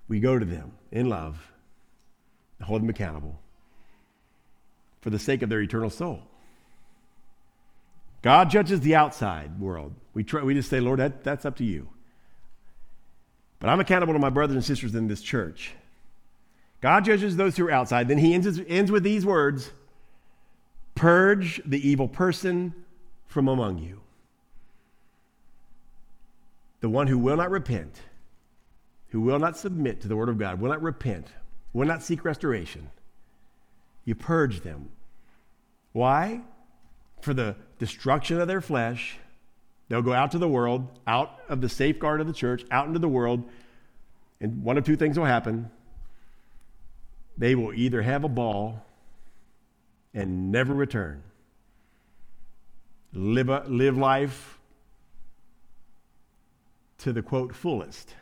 we 0.07 0.21
go 0.21 0.39
to 0.39 0.45
them 0.45 0.71
in 0.89 1.09
love 1.09 1.51
and 2.57 2.65
hold 2.65 2.81
them 2.81 2.89
accountable 2.89 3.41
for 5.01 5.09
the 5.09 5.19
sake 5.19 5.41
of 5.41 5.49
their 5.49 5.59
eternal 5.59 5.89
soul. 5.89 6.21
God 8.21 8.49
judges 8.49 8.79
the 8.79 8.95
outside 8.95 9.59
world. 9.59 9.93
We, 10.13 10.23
try, 10.23 10.43
we 10.43 10.53
just 10.53 10.69
say, 10.69 10.79
Lord, 10.79 10.99
that, 10.99 11.25
that's 11.25 11.43
up 11.43 11.57
to 11.57 11.65
you. 11.65 11.89
But 13.59 13.67
I'm 13.67 13.81
accountable 13.81 14.13
to 14.13 14.19
my 14.19 14.29
brothers 14.29 14.55
and 14.55 14.63
sisters 14.63 14.95
in 14.95 15.09
this 15.09 15.21
church. 15.21 15.73
God 16.79 17.03
judges 17.03 17.35
those 17.35 17.57
who 17.57 17.67
are 17.67 17.71
outside. 17.71 18.07
Then 18.07 18.17
he 18.17 18.33
ends, 18.33 18.61
ends 18.69 18.93
with 18.93 19.03
these 19.03 19.25
words 19.25 19.71
Purge 20.95 21.61
the 21.65 21.87
evil 21.87 22.07
person 22.07 22.73
from 23.25 23.47
among 23.47 23.79
you. 23.79 24.01
The 26.81 26.89
one 26.89 27.07
who 27.07 27.17
will 27.17 27.37
not 27.37 27.49
repent, 27.49 28.01
who 29.09 29.21
will 29.21 29.39
not 29.39 29.57
submit 29.57 30.01
to 30.01 30.07
the 30.07 30.15
word 30.15 30.29
of 30.29 30.37
God, 30.37 30.59
will 30.59 30.69
not 30.69 30.81
repent, 30.81 31.27
will 31.71 31.87
not 31.87 32.03
seek 32.03 32.25
restoration. 32.25 32.89
You 34.05 34.15
purge 34.15 34.61
them. 34.61 34.89
Why? 35.93 36.41
For 37.21 37.33
the 37.33 37.55
destruction 37.79 38.39
of 38.39 38.47
their 38.47 38.61
flesh. 38.61 39.17
They'll 39.87 40.01
go 40.01 40.13
out 40.13 40.31
to 40.31 40.37
the 40.37 40.47
world, 40.47 40.99
out 41.07 41.39
of 41.49 41.61
the 41.61 41.69
safeguard 41.69 42.19
of 42.19 42.27
the 42.27 42.33
church, 42.33 42.65
out 42.71 42.87
into 42.87 42.99
the 42.99 43.07
world, 43.07 43.43
and 44.41 44.63
one 44.63 44.77
of 44.77 44.83
two 44.83 44.95
things 44.95 45.17
will 45.17 45.25
happen. 45.25 45.69
They 47.37 47.55
will 47.55 47.73
either 47.73 48.01
have 48.01 48.23
a 48.23 48.29
ball 48.29 48.85
and 50.13 50.51
never 50.51 50.73
return, 50.73 51.23
live, 53.13 53.49
a, 53.49 53.63
live 53.67 53.97
life 53.97 54.59
to 56.99 57.11
the 57.11 57.21
quote 57.21 57.53
fullest, 57.55 58.15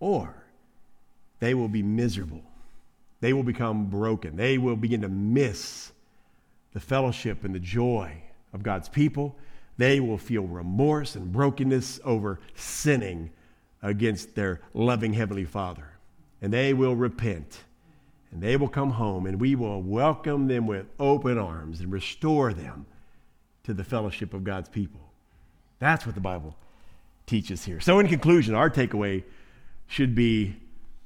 or 0.00 0.34
they 1.40 1.54
will 1.54 1.68
be 1.68 1.82
miserable. 1.82 2.42
They 3.20 3.32
will 3.32 3.42
become 3.42 3.86
broken. 3.86 4.36
They 4.36 4.58
will 4.58 4.76
begin 4.76 5.02
to 5.02 5.08
miss 5.08 5.92
the 6.72 6.80
fellowship 6.80 7.44
and 7.44 7.54
the 7.54 7.60
joy 7.60 8.22
of 8.52 8.62
God's 8.62 8.88
people. 8.88 9.36
They 9.76 10.00
will 10.00 10.18
feel 10.18 10.42
remorse 10.42 11.14
and 11.14 11.32
brokenness 11.32 12.00
over 12.04 12.40
sinning 12.54 13.30
against 13.82 14.34
their 14.34 14.60
loving 14.74 15.12
Heavenly 15.12 15.44
Father. 15.44 15.88
And 16.40 16.52
they 16.52 16.74
will 16.74 16.96
repent 16.96 17.60
and 18.32 18.42
they 18.42 18.56
will 18.56 18.68
come 18.68 18.92
home 18.92 19.26
and 19.26 19.40
we 19.40 19.54
will 19.54 19.82
welcome 19.82 20.48
them 20.48 20.66
with 20.66 20.86
open 20.98 21.38
arms 21.38 21.80
and 21.80 21.92
restore 21.92 22.52
them 22.52 22.86
to 23.64 23.74
the 23.74 23.84
fellowship 23.84 24.34
of 24.34 24.42
God's 24.42 24.68
people. 24.68 25.00
That's 25.78 26.06
what 26.06 26.14
the 26.14 26.20
Bible 26.20 26.56
teaches 27.26 27.64
here. 27.64 27.80
So, 27.80 27.98
in 27.98 28.08
conclusion, 28.08 28.54
our 28.54 28.70
takeaway 28.70 29.22
should 29.86 30.14
be 30.14 30.56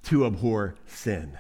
to 0.05 0.27
abhor 0.27 0.77
sin. 0.87 1.37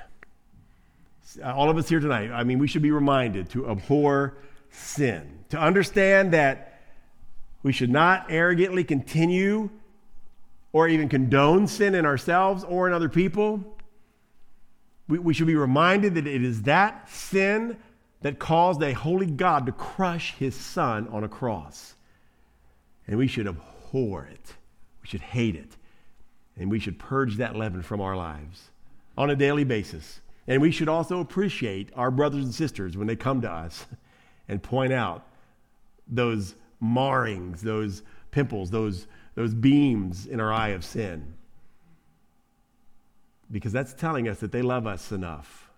All 1.45 1.70
of 1.70 1.76
us 1.76 1.89
here 1.89 2.01
tonight, 2.01 2.30
I 2.30 2.45
mean, 2.45 2.59
we 2.59 2.66
should 2.66 2.82
be 2.82 2.91
reminded 2.91 3.49
to 3.51 3.70
abhor 3.70 4.39
sin, 4.70 5.45
to 5.51 5.59
understand 5.59 6.32
that 6.32 6.80
we 7.62 7.72
should 7.72 7.91
not 7.91 8.26
arrogantly 8.28 8.84
continue 8.84 9.70
or 10.72 10.89
even 10.89 11.09
condone 11.09 11.66
sin 11.66 11.95
in 11.95 12.05
ourselves 12.05 12.64
or 12.64 12.89
in 12.89 12.93
other 12.93 13.09
people. 13.09 13.76
We, 15.09 15.19
we 15.19 15.35
should 15.35 15.47
be 15.47 15.57
reminded 15.57 16.15
that 16.15 16.27
it 16.27 16.43
is 16.43 16.63
that 16.63 17.09
sin 17.09 17.79
that 18.23 18.39
caused 18.39 18.83
a 18.83 18.93
holy 18.93 19.27
God 19.27 19.67
to 19.67 19.73
crush 19.73 20.35
his 20.35 20.55
son 20.55 21.09
on 21.09 21.25
a 21.25 21.29
cross. 21.29 21.95
And 23.07 23.19
we 23.19 23.27
should 23.27 23.47
abhor 23.47 24.27
it. 24.27 24.55
We 25.03 25.09
should 25.09 25.21
hate 25.21 25.55
it. 25.55 25.77
And 26.57 26.71
we 26.71 26.81
should 26.81 26.99
purge 26.99 27.37
that 27.37 27.55
leaven 27.55 27.83
from 27.83 28.01
our 28.01 28.17
lives 28.17 28.71
on 29.17 29.31
a 29.31 29.37
daily 29.37 29.65
basis. 29.65 30.21
And 30.49 30.63
we 30.63 30.71
should 30.71 30.89
also 30.89 31.21
appreciate 31.21 31.91
our 31.95 32.11
brothers 32.11 32.45
and 32.45 32.55
sisters 32.55 32.97
when 32.97 33.07
they 33.07 33.17
come 33.17 33.41
to 33.43 33.51
us 33.51 33.87
and 34.49 34.63
point 34.63 34.93
out 34.93 35.27
those 36.09 36.55
marrings, 36.81 37.63
those 37.63 38.03
pimples, 38.31 38.71
those, 38.71 39.07
those 39.35 39.55
beams 39.55 40.27
in 40.27 40.41
our 40.41 40.53
eye 40.53 40.69
of 40.69 40.85
sin 40.85 41.35
because 43.51 43.72
that's 43.72 43.92
telling 43.92 44.28
us 44.28 44.40
that 44.40 44.53
they 44.53 44.62
love 44.62 44.86
us 44.86 45.12
enough 45.12 45.70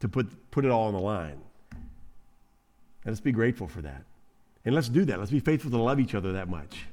to 0.00 0.08
put, 0.08 0.50
put 0.50 0.64
it 0.64 0.70
all 0.70 0.88
on 0.88 0.94
the 0.94 1.00
line. 1.00 1.40
And 1.70 1.80
let's 3.12 3.20
be 3.20 3.32
grateful 3.32 3.68
for 3.68 3.82
that. 3.82 4.04
And 4.64 4.74
let's 4.74 4.88
do 4.88 5.04
that. 5.04 5.18
Let's 5.18 5.30
be 5.30 5.40
faithful 5.40 5.70
to 5.70 5.76
love 5.76 6.00
each 6.00 6.14
other 6.14 6.32
that 6.32 6.48
much. 6.48 6.86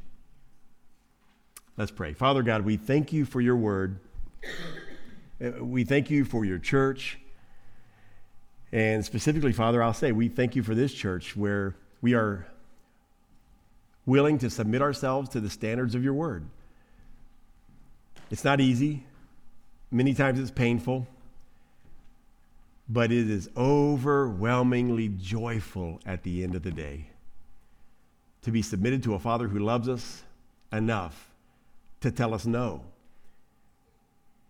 Let's 1.78 1.92
pray. 1.92 2.14
Father 2.14 2.44
God, 2.44 2.66
we 2.66 2.78
thank 2.78 3.14
you 3.14 3.26
for 3.26 3.40
your 3.42 3.56
word. 3.56 4.00
Uh, 5.42 5.64
we 5.64 5.84
thank 5.84 6.10
you 6.10 6.26
for 6.26 6.44
your 6.44 6.60
church. 6.60 7.20
And 8.72 9.04
specifically, 9.06 9.54
Father, 9.54 9.82
I'll 9.82 9.94
say 9.94 10.12
we 10.12 10.28
thank 10.28 10.56
you 10.56 10.64
for 10.64 10.76
this 10.76 10.94
church 10.94 11.36
where 11.36 11.76
we 12.02 12.14
are 12.14 12.46
willing 14.06 14.40
to 14.40 14.50
submit 14.50 14.82
ourselves 14.82 15.30
to 15.30 15.40
the 15.40 15.50
standards 15.50 15.96
of 15.96 16.04
your 16.04 16.14
word. 16.14 16.46
It's 18.30 18.44
not 18.44 18.60
easy. 18.60 19.06
Many 19.92 20.14
times 20.14 20.40
it's 20.40 20.52
painful, 20.52 21.08
but 22.88 23.12
it 23.12 23.30
is 23.30 23.50
overwhelmingly 23.58 25.10
joyful 25.10 26.00
at 26.06 26.24
the 26.24 26.44
end 26.44 26.56
of 26.56 26.64
the 26.64 26.72
day 26.72 27.08
to 28.44 28.52
be 28.52 28.62
submitted 28.62 29.04
to 29.04 29.16
a 29.16 29.20
Father 29.20 29.48
who 29.48 29.60
loves 29.60 29.90
us 29.90 30.24
enough 30.72 31.30
to 32.02 32.12
tell 32.12 32.34
us 32.34 32.46
no, 32.46 32.84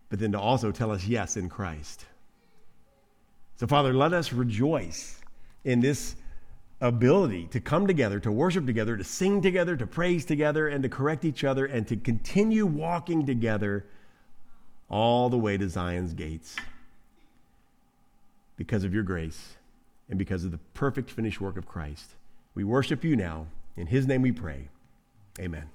but 0.08 0.18
then 0.18 0.32
to 0.32 0.38
also 0.38 0.70
tell 0.70 0.90
us 0.90 1.06
yes 1.06 1.36
in 1.36 1.48
Christ. 1.48 2.04
So, 3.56 3.66
Father, 3.66 3.92
let 3.92 4.12
us 4.12 4.32
rejoice 4.32 5.20
in 5.64 5.80
this 5.80 6.16
ability 6.80 7.46
to 7.48 7.60
come 7.60 7.86
together, 7.86 8.20
to 8.20 8.32
worship 8.32 8.64
together, 8.64 8.96
to 8.96 9.04
sing 9.04 9.42
together, 9.42 9.76
to 9.76 9.86
praise 9.86 10.24
together, 10.24 10.68
and 10.68 10.82
to 10.82 10.88
correct 10.88 11.24
each 11.24 11.44
other, 11.44 11.66
and 11.66 11.86
to 11.88 11.96
continue 11.96 12.64
walking 12.64 13.26
together 13.26 13.84
all 14.90 15.30
the 15.30 15.38
way 15.38 15.56
to 15.56 15.68
Zion's 15.68 16.12
gates 16.12 16.56
because 18.56 18.84
of 18.84 18.92
your 18.92 19.04
grace 19.04 19.54
and 20.08 20.18
because 20.18 20.44
of 20.44 20.50
the 20.50 20.58
perfect 20.74 21.10
finished 21.10 21.40
work 21.40 21.56
of 21.56 21.66
Christ. 21.66 22.10
We 22.54 22.64
worship 22.64 23.04
you 23.04 23.16
now. 23.16 23.46
In 23.76 23.86
his 23.86 24.06
name 24.06 24.20
we 24.20 24.32
pray. 24.32 24.68
Amen. 25.38 25.70